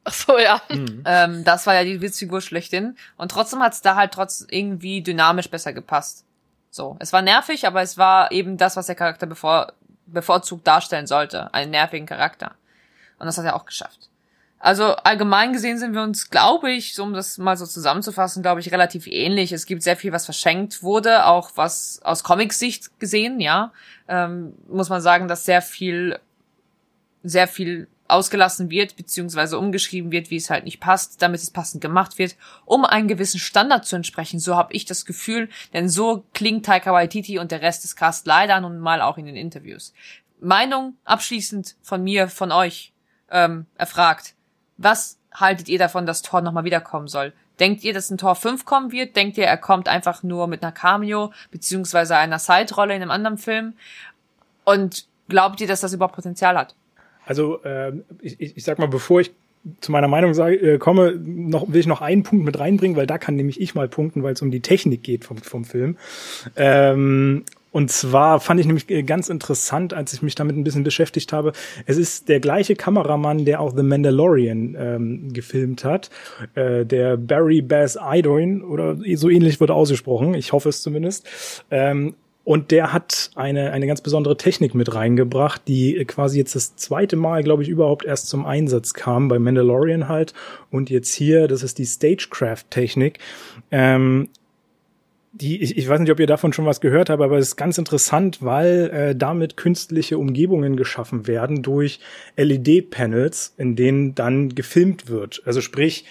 [0.04, 0.62] Ach so, ja.
[0.70, 1.04] Mhm.
[1.06, 2.96] Ähm, das war ja die Witzfigur schlechthin.
[3.18, 6.26] Und trotzdem hat's da halt trotz irgendwie dynamisch besser gepasst.
[6.70, 6.96] So.
[7.00, 9.74] Es war nervig, aber es war eben das, was der Charakter bevor,
[10.06, 11.54] bevorzugt darstellen sollte.
[11.54, 12.56] Einen nervigen Charakter.
[13.20, 14.10] Und das hat er auch geschafft.
[14.60, 18.72] Also allgemein gesehen sind wir uns, glaube ich, um das mal so zusammenzufassen, glaube ich,
[18.72, 19.52] relativ ähnlich.
[19.52, 23.72] Es gibt sehr viel, was verschenkt wurde, auch was aus Comics-Sicht gesehen, ja.
[24.08, 26.20] Ähm, muss man sagen, dass sehr viel,
[27.24, 31.82] sehr viel ausgelassen wird, beziehungsweise umgeschrieben wird, wie es halt nicht passt, damit es passend
[31.82, 32.36] gemacht wird,
[32.66, 34.40] um einen gewissen Standard zu entsprechen.
[34.40, 38.26] So habe ich das Gefühl, denn so klingt Taika Waititi und der Rest des Cast
[38.26, 39.94] leider nun mal auch in den Interviews.
[40.40, 42.94] Meinung abschließend von mir, von euch
[43.30, 44.34] ähm, erfragt.
[44.78, 47.34] Was haltet ihr davon, dass Thor nochmal wiederkommen soll?
[47.60, 49.16] Denkt ihr, dass ein Tor 5 kommen wird?
[49.16, 53.38] Denkt ihr, er kommt einfach nur mit einer Cameo beziehungsweise einer Side-Rolle in einem anderen
[53.38, 53.74] Film?
[54.64, 56.76] Und glaubt ihr, dass das überhaupt Potenzial hat?
[57.26, 59.32] Also äh, ich, ich sag mal, bevor ich
[59.82, 63.08] zu meiner Meinung sage, äh, komme, noch, will ich noch einen Punkt mit reinbringen, weil
[63.08, 65.98] da kann nämlich ich mal punkten, weil es um die Technik geht vom, vom Film.
[66.56, 67.44] Ähm,
[67.78, 71.32] und zwar fand ich nämlich äh, ganz interessant, als ich mich damit ein bisschen beschäftigt
[71.32, 71.52] habe.
[71.86, 76.10] Es ist der gleiche Kameramann, der auch The Mandalorian ähm, gefilmt hat.
[76.56, 80.34] Äh, der Barry Bass Idoin oder so ähnlich wird ausgesprochen.
[80.34, 81.28] Ich hoffe es zumindest.
[81.70, 86.78] Ähm, und der hat eine, eine ganz besondere Technik mit reingebracht, die quasi jetzt das
[86.78, 90.34] zweite Mal, glaube ich, überhaupt erst zum Einsatz kam, bei Mandalorian halt.
[90.72, 93.20] Und jetzt hier, das ist die Stagecraft-Technik.
[93.70, 94.30] Ähm,
[95.32, 97.56] die, ich, ich weiß nicht, ob ihr davon schon was gehört habt, aber es ist
[97.56, 102.00] ganz interessant, weil äh, damit künstliche Umgebungen geschaffen werden durch
[102.38, 105.42] LED-Panels, in denen dann gefilmt wird.
[105.46, 106.06] Also sprich,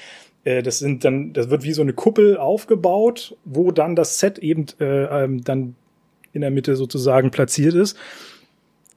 [0.45, 4.39] äh, das sind dann, das wird wie so eine Kuppel aufgebaut, wo dann das Set
[4.39, 5.75] eben äh, ähm, dann
[6.33, 7.97] in der Mitte sozusagen platziert ist.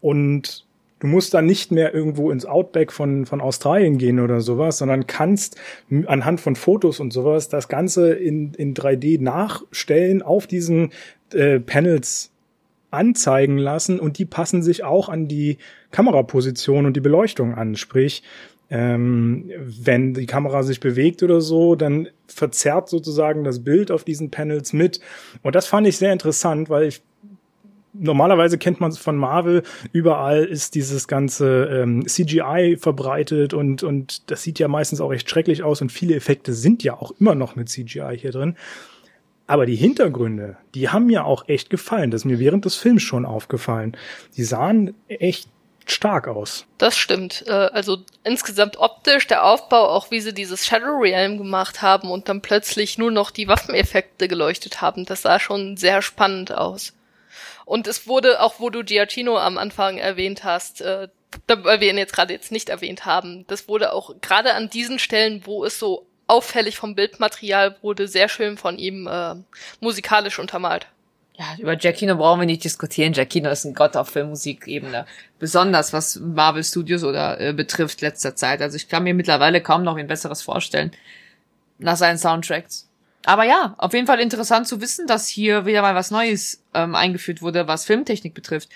[0.01, 0.65] Und
[1.00, 5.08] du musst dann nicht mehr irgendwo ins Outback von, von Australien gehen oder sowas, sondern
[5.08, 5.58] kannst
[6.06, 10.91] anhand von Fotos und sowas das Ganze in, in 3D nachstellen, auf diesen
[11.34, 12.32] äh, Panels
[12.91, 15.58] anzeigen lassen und die passen sich auch an die
[15.91, 17.76] Kameraposition und die Beleuchtung an.
[17.76, 18.24] Sprich,
[18.72, 24.32] ähm, wenn die Kamera sich bewegt oder so, dann verzerrt sozusagen das Bild auf diesen
[24.32, 25.00] Panels mit.
[25.41, 27.02] Und das fand ich sehr interessant, weil ich
[27.94, 34.30] normalerweise kennt man es von Marvel, überall ist dieses ganze ähm, CGI verbreitet und, und
[34.32, 37.36] das sieht ja meistens auch recht schrecklich aus und viele Effekte sind ja auch immer
[37.36, 38.56] noch mit CGI hier drin.
[39.48, 42.12] Aber die Hintergründe, die haben mir auch echt gefallen.
[42.12, 43.98] Das ist mir während des Films schon aufgefallen.
[44.38, 45.50] Die sahen echt
[45.88, 46.68] stark aus.
[46.78, 47.46] Das stimmt.
[47.48, 52.30] Äh, also insgesamt optisch, der Aufbau, auch wie sie dieses Shadow Realm gemacht haben und
[52.30, 56.94] dann plötzlich nur noch die Waffeneffekte geleuchtet haben, das sah schon sehr spannend aus.
[57.70, 61.07] Und es wurde, auch wo du Giacchino am Anfang erwähnt hast, äh,
[61.45, 64.97] weil wir ihn jetzt gerade jetzt nicht erwähnt haben, das wurde auch gerade an diesen
[64.97, 69.36] Stellen, wo es so auffällig vom Bildmaterial wurde, sehr schön von ihm äh,
[69.82, 70.88] musikalisch untermalt.
[71.38, 73.13] Ja, über Giacchino brauchen wir nicht diskutieren.
[73.13, 75.05] Giacchino ist ein Gott auf Filmmusikebene.
[75.38, 78.63] Besonders was Marvel Studios oder äh, betrifft letzter Zeit.
[78.63, 80.89] Also ich kann mir mittlerweile kaum noch ein besseres vorstellen.
[81.78, 82.89] Nach seinen Soundtracks.
[83.30, 86.96] Aber ja, auf jeden Fall interessant zu wissen, dass hier wieder mal was Neues ähm,
[86.96, 88.70] eingeführt wurde, was Filmtechnik betrifft.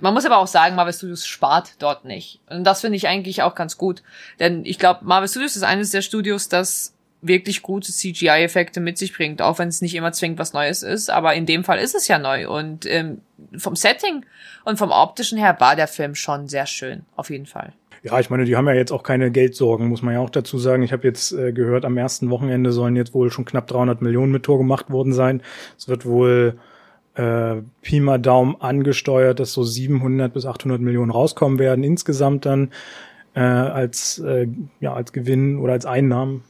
[0.00, 2.38] Man muss aber auch sagen, Marvel Studios spart dort nicht.
[2.48, 4.04] Und das finde ich eigentlich auch ganz gut.
[4.38, 9.12] Denn ich glaube, Marvel Studios ist eines der Studios, das wirklich gute CGI-Effekte mit sich
[9.12, 11.10] bringt, auch wenn es nicht immer zwingend was Neues ist.
[11.10, 12.48] Aber in dem Fall ist es ja neu.
[12.48, 13.22] Und ähm,
[13.56, 14.24] vom Setting
[14.64, 17.72] und vom optischen her war der Film schon sehr schön, auf jeden Fall.
[18.02, 20.58] Ja, ich meine, die haben ja jetzt auch keine Geldsorgen, muss man ja auch dazu
[20.58, 20.82] sagen.
[20.82, 24.32] Ich habe jetzt äh, gehört, am ersten Wochenende sollen jetzt wohl schon knapp 300 Millionen
[24.32, 25.42] mit Tor gemacht worden sein.
[25.76, 26.58] Es wird wohl
[27.14, 32.70] äh, Pi mal Daumen angesteuert, dass so 700 bis 800 Millionen rauskommen werden insgesamt dann
[33.34, 34.48] äh, als äh,
[34.80, 36.42] ja als Gewinn oder als Einnahmen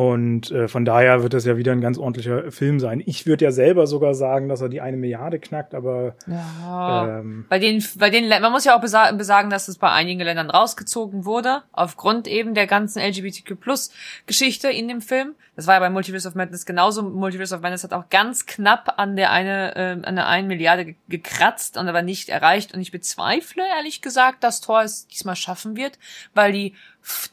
[0.00, 3.02] und äh, von daher wird das ja wieder ein ganz ordentlicher Film sein.
[3.04, 7.44] Ich würde ja selber sogar sagen, dass er die eine Milliarde knackt, aber ja, ähm,
[7.50, 10.48] bei den, bei den, man muss ja auch besa besagen, dass es bei einigen Ländern
[10.48, 15.34] rausgezogen wurde, aufgrund eben der ganzen LGBTQ-Plus-Geschichte in dem Film.
[15.60, 17.02] Das war ja bei Multiverse of Madness genauso.
[17.02, 20.94] Multiverse of Madness hat auch ganz knapp an der eine, äh, an der einen Milliarde
[21.06, 22.72] gekratzt und aber nicht erreicht.
[22.72, 25.98] Und ich bezweifle, ehrlich gesagt, dass Thor es diesmal schaffen wird,
[26.32, 26.74] weil die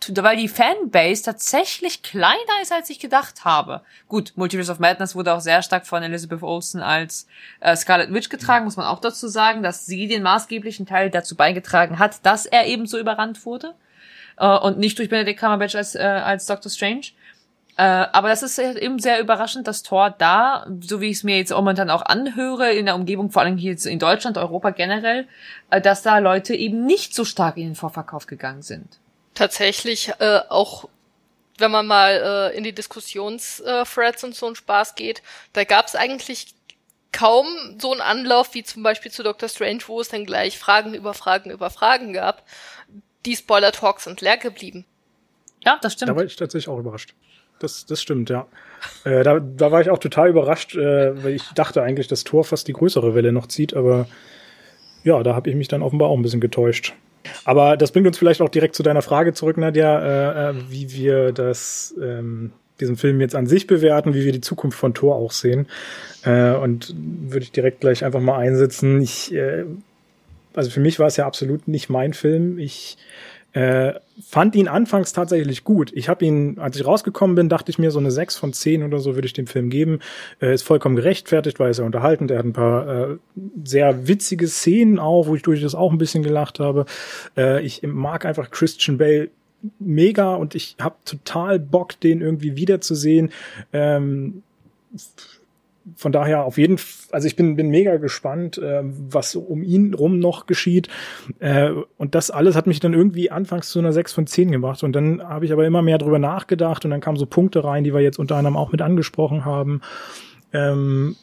[0.10, 3.82] weil die Fanbase tatsächlich kleiner ist, als ich gedacht habe.
[4.10, 7.28] Gut, Multiverse of Madness wurde auch sehr stark von Elizabeth Olsen als
[7.62, 11.38] äh, Scarlet Witch getragen, muss man auch dazu sagen, dass sie den maßgeblichen Teil dazu
[11.38, 13.74] beigetragen hat, dass er eben so überrannt wurde.
[14.38, 17.08] Äh, und nicht durch Benedict Cumberbatch als, äh, als Doctor Strange.
[17.78, 21.38] Äh, aber das ist eben sehr überraschend, dass Thor da, so wie ich es mir
[21.38, 25.28] jetzt momentan auch anhöre, in der Umgebung, vor allem hier jetzt in Deutschland, Europa generell,
[25.70, 29.00] äh, dass da Leute eben nicht so stark in den Vorverkauf gegangen sind
[29.38, 30.90] tatsächlich äh, auch
[31.60, 35.24] wenn man mal äh, in die Diskussionsthreads äh, und so einen Spaß geht,
[35.54, 36.54] da gab es eigentlich
[37.12, 37.48] kaum
[37.80, 41.16] so einen Anlauf wie zum Beispiel zu Doctor Strange, wo es dann gleich Fragen über
[41.16, 42.44] Fragen über Fragen gab.
[43.26, 44.86] Die Spoiler-Talks sind leer geblieben.
[45.62, 46.10] Ja, das stimmt.
[46.10, 47.16] Da war ich tatsächlich auch überrascht.
[47.60, 48.46] Das, das stimmt, ja.
[49.04, 52.44] äh, da, da war ich auch total überrascht, äh, weil ich dachte eigentlich, dass Tor
[52.44, 54.08] fast die größere Welle noch zieht, aber
[55.04, 56.94] ja, da habe ich mich dann offenbar auch ein bisschen getäuscht.
[57.46, 60.92] Aber das bringt uns vielleicht auch direkt zu deiner Frage zurück, Nadja, äh, äh, wie
[60.92, 65.16] wir das, ähm, diesen Film jetzt an sich bewerten, wie wir die Zukunft von Thor
[65.16, 65.68] auch sehen.
[66.24, 69.02] Äh, und würde ich direkt gleich einfach mal einsetzen.
[69.02, 69.66] Ich, äh,
[70.54, 72.60] also für mich war es ja absolut nicht mein Film.
[72.60, 72.98] Ich
[73.54, 73.94] äh,
[74.24, 75.92] fand ihn anfangs tatsächlich gut.
[75.94, 78.84] Ich habe ihn, als ich rausgekommen bin, dachte ich mir, so eine 6 von 10
[78.84, 80.00] oder so würde ich dem Film geben.
[80.42, 82.32] Äh, ist vollkommen gerechtfertigt, weil er unterhaltend.
[82.32, 83.18] Er hat ein paar äh,
[83.64, 86.86] sehr witzige Szenen auch, wo ich durchaus auch ein bisschen gelacht habe.
[87.36, 89.30] Äh, ich mag einfach Christian Bale
[89.80, 93.32] mega und ich habe total Bock, den irgendwie wiederzusehen.
[93.74, 94.44] Ähm,
[95.96, 99.94] von daher auf jeden Fall, also ich bin, bin mega gespannt, äh, was um ihn
[99.94, 100.90] rum noch geschieht.
[101.40, 104.84] Äh, und das alles hat mich dann irgendwie anfangs zu einer 6 von 10 gemacht.
[104.84, 107.84] Und dann habe ich aber immer mehr drüber nachgedacht und dann kamen so Punkte rein,
[107.84, 109.82] die wir jetzt unter anderem auch mit angesprochen haben.
[110.54, 111.16] Ähm,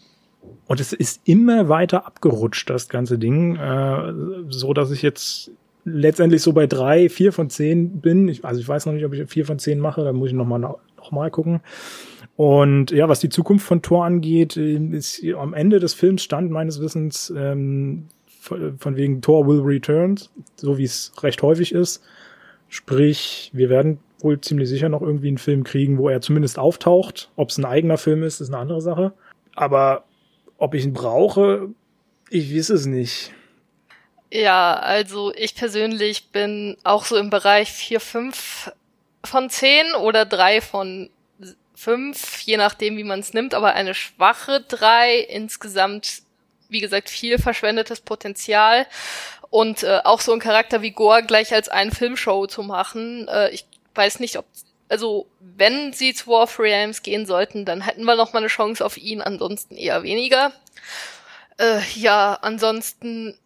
[0.67, 4.12] und es ist immer weiter abgerutscht, das ganze Ding, äh,
[4.49, 5.51] so dass ich jetzt
[5.85, 8.29] letztendlich so bei drei, vier von zehn bin.
[8.29, 10.35] Ich, also ich weiß noch nicht, ob ich vier von zehn mache, da muss ich
[10.35, 11.61] nochmal nochmal gucken.
[12.37, 16.51] Und ja, was die Zukunft von Thor angeht, äh, ist am Ende des Films stand
[16.51, 18.09] meines Wissens ähm,
[18.41, 20.18] von wegen Thor will return,
[20.57, 22.03] so wie es recht häufig ist.
[22.68, 27.30] Sprich, wir werden wohl ziemlich sicher noch irgendwie einen Film kriegen, wo er zumindest auftaucht.
[27.37, 29.12] Ob es ein eigener Film ist, ist eine andere Sache.
[29.55, 30.05] Aber
[30.59, 31.68] ob ich ihn brauche,
[32.30, 33.32] ich weiß es nicht.
[34.32, 38.72] Ja, also ich persönlich bin auch so im Bereich 4, 5
[39.24, 41.11] von 10 oder 3 von
[41.75, 45.18] 5, je nachdem, wie man es nimmt, aber eine schwache 3.
[45.18, 46.22] Insgesamt,
[46.68, 48.87] wie gesagt, viel verschwendetes Potenzial.
[49.51, 53.29] Und äh, auch so ein Charakter wie Gore gleich als einen Filmshow zu machen.
[53.29, 54.47] Äh, ich weiß nicht, ob
[54.89, 58.49] also wenn sie zu War of Realms gehen sollten, dann hätten wir noch mal eine
[58.49, 60.53] Chance auf ihn, ansonsten eher weniger.
[61.59, 63.39] Äh, ja, ansonsten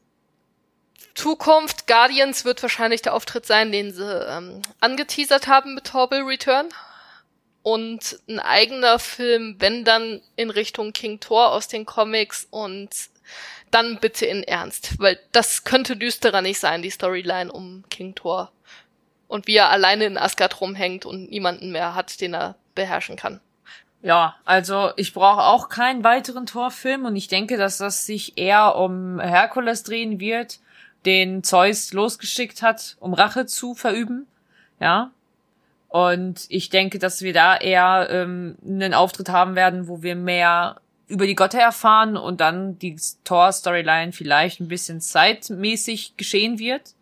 [1.14, 6.68] Zukunft, Guardians wird wahrscheinlich der Auftritt sein, den sie ähm, angeteasert haben mit Torbil Return.
[7.62, 12.90] Und ein eigener Film, wenn dann in Richtung King Thor aus den Comics und
[13.70, 18.50] dann bitte in Ernst, weil das könnte düsterer nicht sein, die Storyline um King Thor.
[19.26, 23.40] Und wie er alleine in Asgard rumhängt und niemanden mehr hat, den er beherrschen kann.
[24.00, 28.76] Ja, also ich brauche auch keinen weiteren Torfilm und ich denke, dass das sich eher
[28.76, 30.60] um Herkules drehen wird,
[31.04, 34.26] den Zeus losgeschickt hat, um Rache zu verüben.
[34.80, 35.10] Ja.
[35.88, 40.80] Und ich denke, dass wir da eher ähm, einen Auftritt haben werden, wo wir mehr
[41.08, 46.94] über die Götter erfahren und dann die Thor-Storyline vielleicht ein bisschen zeitmäßig geschehen wird.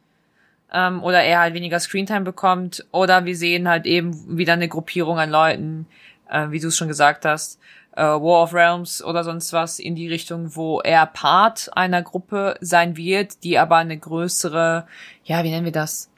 [0.72, 2.86] Ähm, oder er halt weniger Screentime bekommt.
[2.92, 5.86] Oder wir sehen halt eben wieder eine Gruppierung an Leuten,
[6.30, 7.58] äh, wie du es schon gesagt hast,
[7.96, 12.56] äh, War of Realms oder sonst was in die Richtung, wo er Part einer Gruppe
[12.60, 14.86] sein wird, die aber eine größere,
[15.24, 16.10] ja, wie nennen wir das?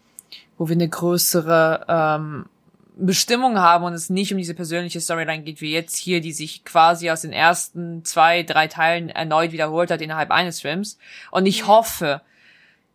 [0.59, 2.47] Wo wir eine größere ähm,
[2.99, 6.65] Bestimmung haben und es nicht um diese persönliche Storyline geht, wie jetzt hier, die sich
[6.65, 10.99] quasi aus den ersten zwei, drei Teilen erneut wiederholt hat innerhalb eines Films.
[11.31, 11.69] Und ich mhm.
[11.69, 12.23] hoffe,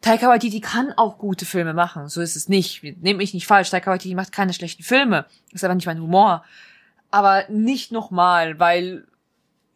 [0.01, 2.09] Taika Waititi kann auch gute Filme machen.
[2.09, 2.83] So ist es nicht.
[2.83, 3.69] Nehmt mich nicht falsch.
[3.69, 5.25] Taika Waititi macht keine schlechten Filme.
[5.53, 6.43] Ist aber nicht mein Humor.
[7.09, 9.07] Aber nicht nochmal, weil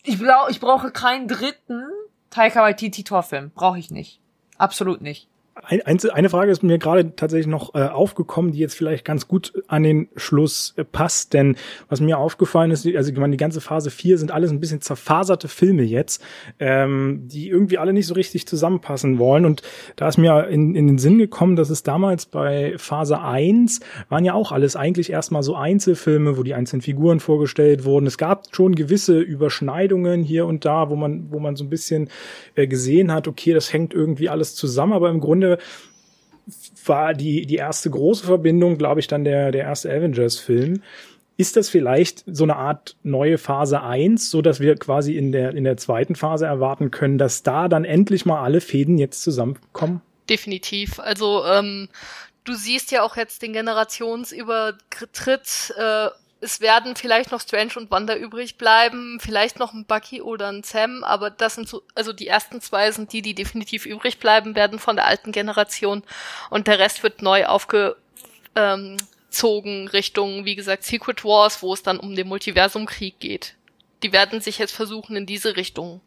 [0.03, 1.83] ich, brauch, ich brauche keinen dritten
[2.29, 3.51] Taika Waititi Torfilm.
[3.55, 4.19] Brauche ich nicht.
[4.57, 5.29] Absolut nicht.
[5.63, 5.81] Ein,
[6.13, 9.83] eine Frage ist mir gerade tatsächlich noch äh, aufgekommen, die jetzt vielleicht ganz gut an
[9.83, 11.55] den Schluss äh, passt, denn
[11.89, 14.81] was mir aufgefallen ist, also ich meine, die ganze Phase 4 sind alles ein bisschen
[14.81, 16.23] zerfaserte Filme jetzt,
[16.59, 19.45] ähm, die irgendwie alle nicht so richtig zusammenpassen wollen.
[19.45, 19.63] Und
[19.95, 23.79] da ist mir in, in den Sinn gekommen, dass es damals bei Phase 1
[24.09, 28.05] waren ja auch alles eigentlich erstmal so Einzelfilme, wo die einzelnen Figuren vorgestellt wurden.
[28.05, 32.09] Es gab schon gewisse Überschneidungen hier und da, wo man, wo man so ein bisschen
[32.55, 35.57] äh, gesehen hat, okay, das hängt irgendwie alles zusammen, aber im Grunde Ende
[36.85, 40.81] war die, die erste große Verbindung, glaube ich, dann der, der erste Avengers-Film.
[41.35, 45.53] Ist das vielleicht so eine Art neue Phase 1, so dass wir quasi in der,
[45.53, 50.01] in der zweiten Phase erwarten können, dass da dann endlich mal alle Fäden jetzt zusammenkommen?
[50.29, 50.99] Definitiv.
[50.99, 51.89] Also, ähm,
[52.43, 56.07] du siehst ja auch jetzt den Generationsübertritt äh,
[56.39, 60.63] es werden vielleicht noch Strange und Wanda übrig bleiben, vielleicht noch ein Bucky oder ein
[60.63, 64.55] Sam, aber das sind so, also die ersten zwei sind die, die definitiv übrig bleiben
[64.55, 66.03] werden von der alten Generation
[66.49, 68.97] und der Rest wird neu aufgezogen
[69.87, 73.55] Richtung, wie gesagt, Secret Wars, wo es dann um den Multiversumkrieg geht.
[74.03, 76.01] Die werden sich jetzt versuchen, in diese Richtung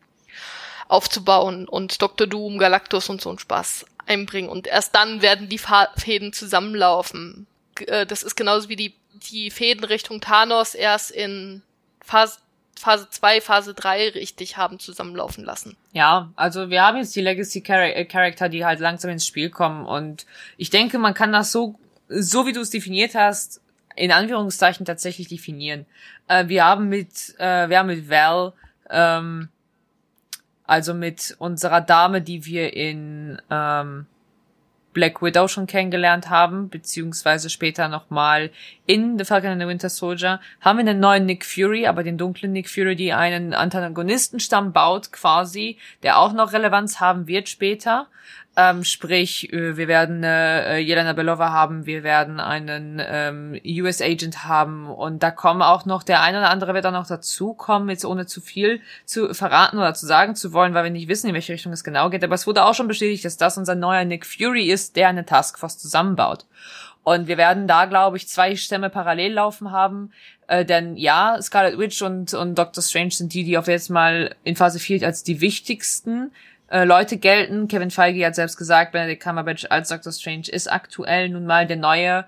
[0.87, 2.27] aufzubauen und Dr.
[2.27, 5.61] Doom, Galactus und so ein Spaß einbringen und erst dann werden die
[5.97, 7.47] Fäden zusammenlaufen.
[7.87, 8.95] Äh, das ist genauso wie die
[9.31, 11.63] die Fäden Richtung Thanos erst in
[12.01, 12.39] Phase
[12.81, 15.77] Phase 2, Phase 3 richtig haben zusammenlaufen lassen.
[15.93, 19.85] Ja, also wir haben jetzt die Legacy äh, Character, die halt langsam ins Spiel kommen
[19.85, 20.25] und
[20.57, 23.61] ich denke, man kann das so, so wie du es definiert hast,
[23.97, 25.85] in Anführungszeichen tatsächlich definieren.
[26.27, 28.55] Äh, wir haben mit, äh, wir haben mit Val,
[28.89, 29.51] ähm,
[30.65, 34.07] also mit unserer Dame, die wir in ähm,
[34.93, 38.51] Black Widow schon kennengelernt haben, beziehungsweise später nochmal
[38.87, 42.19] in The Falcon and the Winter Soldier, haben wir einen neuen Nick Fury, aber den
[42.19, 48.09] dunklen Nick Fury, die einen Antagonistenstamm baut quasi, der auch noch Relevanz haben wird später.
[48.63, 54.45] Ähm, sprich, äh, wir werden äh, Jelena Belova haben, wir werden einen ähm, US Agent
[54.45, 58.05] haben und da kommen auch noch, der eine oder andere wird dann noch dazukommen, jetzt
[58.05, 61.35] ohne zu viel zu verraten oder zu sagen zu wollen, weil wir nicht wissen, in
[61.35, 62.23] welche Richtung es genau geht.
[62.23, 65.25] Aber es wurde auch schon bestätigt, dass das unser neuer Nick Fury ist, der eine
[65.25, 66.45] Taskforce zusammenbaut.
[67.03, 70.13] Und wir werden da, glaube ich, zwei Stämme parallel laufen haben.
[70.49, 74.35] Äh, denn ja, Scarlet Witch und, und Doctor Strange sind die, die auf jetzt mal
[74.45, 76.31] in Phase 4 als die wichtigsten
[76.71, 77.69] äh, Leute gelten.
[77.69, 81.77] Kevin Feige hat selbst gesagt, Benedict Cumberbatch als Doctor Strange ist aktuell nun mal der
[81.77, 82.25] neue,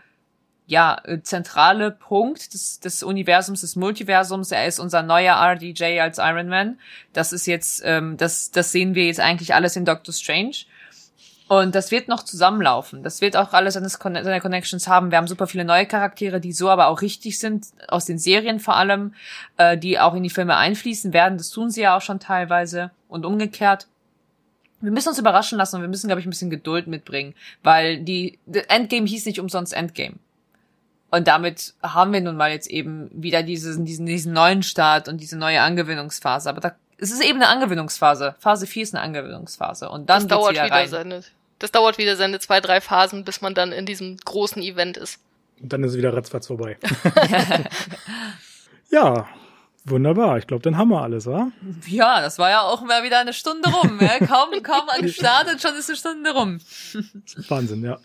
[0.67, 4.51] ja, äh, zentrale Punkt des, des Universums, des Multiversums.
[4.51, 6.79] Er ist unser neuer RDJ als Iron Man.
[7.13, 10.67] Das ist jetzt, ähm, das, das sehen wir jetzt eigentlich alles in Doctor Strange.
[11.49, 13.03] Und das wird noch zusammenlaufen.
[13.03, 15.11] Das wird auch alles seine, seine Connections haben.
[15.11, 18.59] Wir haben super viele neue Charaktere, die so aber auch richtig sind, aus den Serien
[18.59, 19.15] vor allem,
[19.59, 21.37] äh, die auch in die Filme einfließen werden.
[21.37, 23.87] Das tun sie ja auch schon teilweise und umgekehrt.
[24.83, 28.01] Wir müssen uns überraschen lassen und wir müssen, glaube ich, ein bisschen Geduld mitbringen, weil
[28.01, 30.17] die, Endgame hieß nicht umsonst Endgame.
[31.11, 35.21] Und damit haben wir nun mal jetzt eben wieder diesen, diesen, diesen neuen Start und
[35.21, 36.49] diese neue Angewöhnungsphase.
[36.49, 38.35] Aber da, es ist eben eine Angewöhnungsphase.
[38.39, 39.91] Phase 4 ist eine Angewöhnungsphase.
[39.91, 41.23] Und dann das dauert wieder, wieder seine,
[41.59, 45.21] das dauert wieder seine zwei, drei Phasen, bis man dann in diesem großen Event ist.
[45.61, 46.79] Und dann ist es wieder ratzfatz vorbei.
[48.91, 49.29] ja,
[49.85, 50.39] wunderbar.
[50.39, 51.51] Ich glaube, dann haben wir alles, wa?
[51.87, 53.99] Ja, das war ja auch mal wieder eine Stunde rum.
[54.01, 54.19] Ja?
[54.27, 56.59] Kaum, kaum gestartet, schon ist eine Stunde rum.
[57.49, 57.99] Wahnsinn, ja.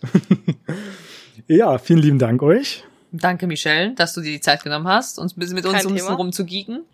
[1.46, 2.84] ja, vielen lieben Dank euch.
[3.12, 5.86] Danke, Michelle, dass du dir die Zeit genommen hast, uns ein bisschen mit uns Kein
[5.86, 6.18] ein bisschen Thema.
[6.18, 6.84] rumzugeeken.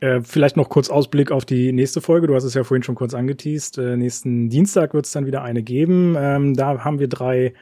[0.00, 2.26] Äh, vielleicht noch kurz Ausblick auf die nächste Folge.
[2.26, 3.78] Du hast es ja vorhin schon kurz angeteased.
[3.78, 6.16] Äh, nächsten Dienstag wird es dann wieder eine geben.
[6.18, 7.54] Ähm, da haben wir drei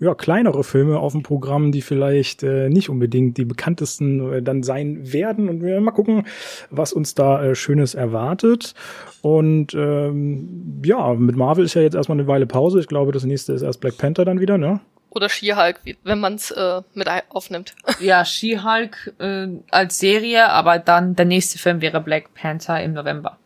[0.00, 4.62] ja, kleinere Filme auf dem Programm, die vielleicht äh, nicht unbedingt die bekanntesten äh, dann
[4.62, 5.50] sein werden.
[5.50, 6.26] Und wir mal gucken,
[6.70, 8.74] was uns da äh, Schönes erwartet.
[9.20, 12.80] Und ähm, ja, mit Marvel ist ja jetzt erstmal eine Weile Pause.
[12.80, 14.80] Ich glaube, das nächste ist erst Black Panther dann wieder, ne?
[15.10, 17.74] Oder She-Hulk, wenn man es äh, mit aufnimmt.
[18.00, 23.36] Ja, She-Hulk äh, als Serie, aber dann der nächste Film wäre Black Panther im November.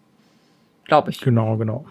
[0.84, 1.20] Glaube ich.
[1.20, 1.84] Genau, genau.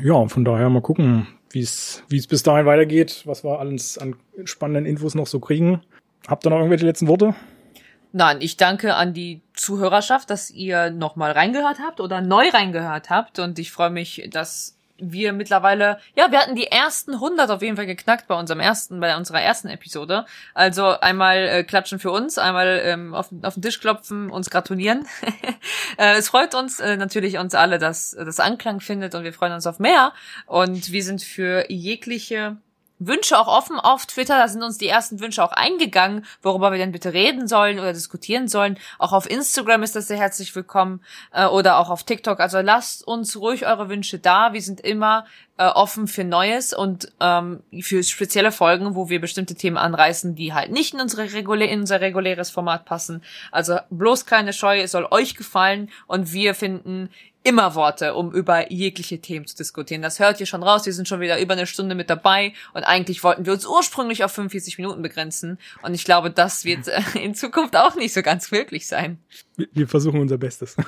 [0.00, 3.98] Ja, von daher mal gucken, wie es wie es bis dahin weitergeht, was wir alles
[3.98, 5.82] an spannenden Infos noch so kriegen.
[6.26, 7.34] Habt ihr noch irgendwelche letzten Worte?
[8.12, 13.38] Nein, ich danke an die Zuhörerschaft, dass ihr nochmal reingehört habt oder neu reingehört habt
[13.38, 17.76] und ich freue mich, dass wir mittlerweile, ja, wir hatten die ersten 100 auf jeden
[17.76, 20.26] Fall geknackt bei unserem ersten, bei unserer ersten Episode.
[20.54, 25.06] Also einmal äh, klatschen für uns, einmal ähm, auf, auf den Tisch klopfen, uns gratulieren.
[25.98, 29.52] äh, es freut uns äh, natürlich uns alle, dass das Anklang findet und wir freuen
[29.52, 30.12] uns auf mehr
[30.46, 32.56] und wir sind für jegliche
[32.98, 34.36] Wünsche auch offen auf Twitter.
[34.36, 37.92] Da sind uns die ersten Wünsche auch eingegangen, worüber wir denn bitte reden sollen oder
[37.92, 38.78] diskutieren sollen.
[38.98, 41.00] Auch auf Instagram ist das sehr herzlich willkommen
[41.32, 42.40] äh, oder auch auf TikTok.
[42.40, 44.52] Also lasst uns ruhig eure Wünsche da.
[44.52, 45.26] Wir sind immer
[45.58, 50.54] äh, offen für Neues und ähm, für spezielle Folgen, wo wir bestimmte Themen anreißen, die
[50.54, 53.22] halt nicht in, unsere regulä in unser reguläres Format passen.
[53.50, 57.10] Also bloß keine Scheu, es soll euch gefallen und wir finden
[57.48, 60.02] immer Worte, um über jegliche Themen zu diskutieren.
[60.02, 60.84] Das hört ihr schon raus.
[60.84, 64.22] Wir sind schon wieder über eine Stunde mit dabei und eigentlich wollten wir uns ursprünglich
[64.22, 65.58] auf 45 Minuten begrenzen.
[65.82, 69.18] Und ich glaube, das wird äh, in Zukunft auch nicht so ganz möglich sein.
[69.56, 70.76] Wir, wir versuchen unser Bestes.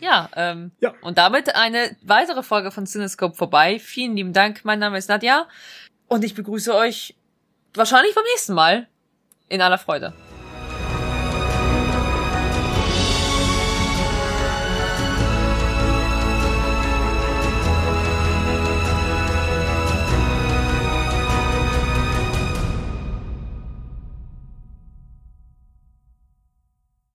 [0.00, 0.94] Ja, ähm, Ja.
[1.02, 3.78] und damit eine weitere Folge von Cinescope vorbei.
[3.78, 4.64] Vielen lieben Dank.
[4.64, 5.46] Mein Name ist Nadja
[6.08, 7.14] und ich begrüße euch
[7.74, 8.88] wahrscheinlich beim nächsten Mal
[9.48, 10.12] in aller Freude.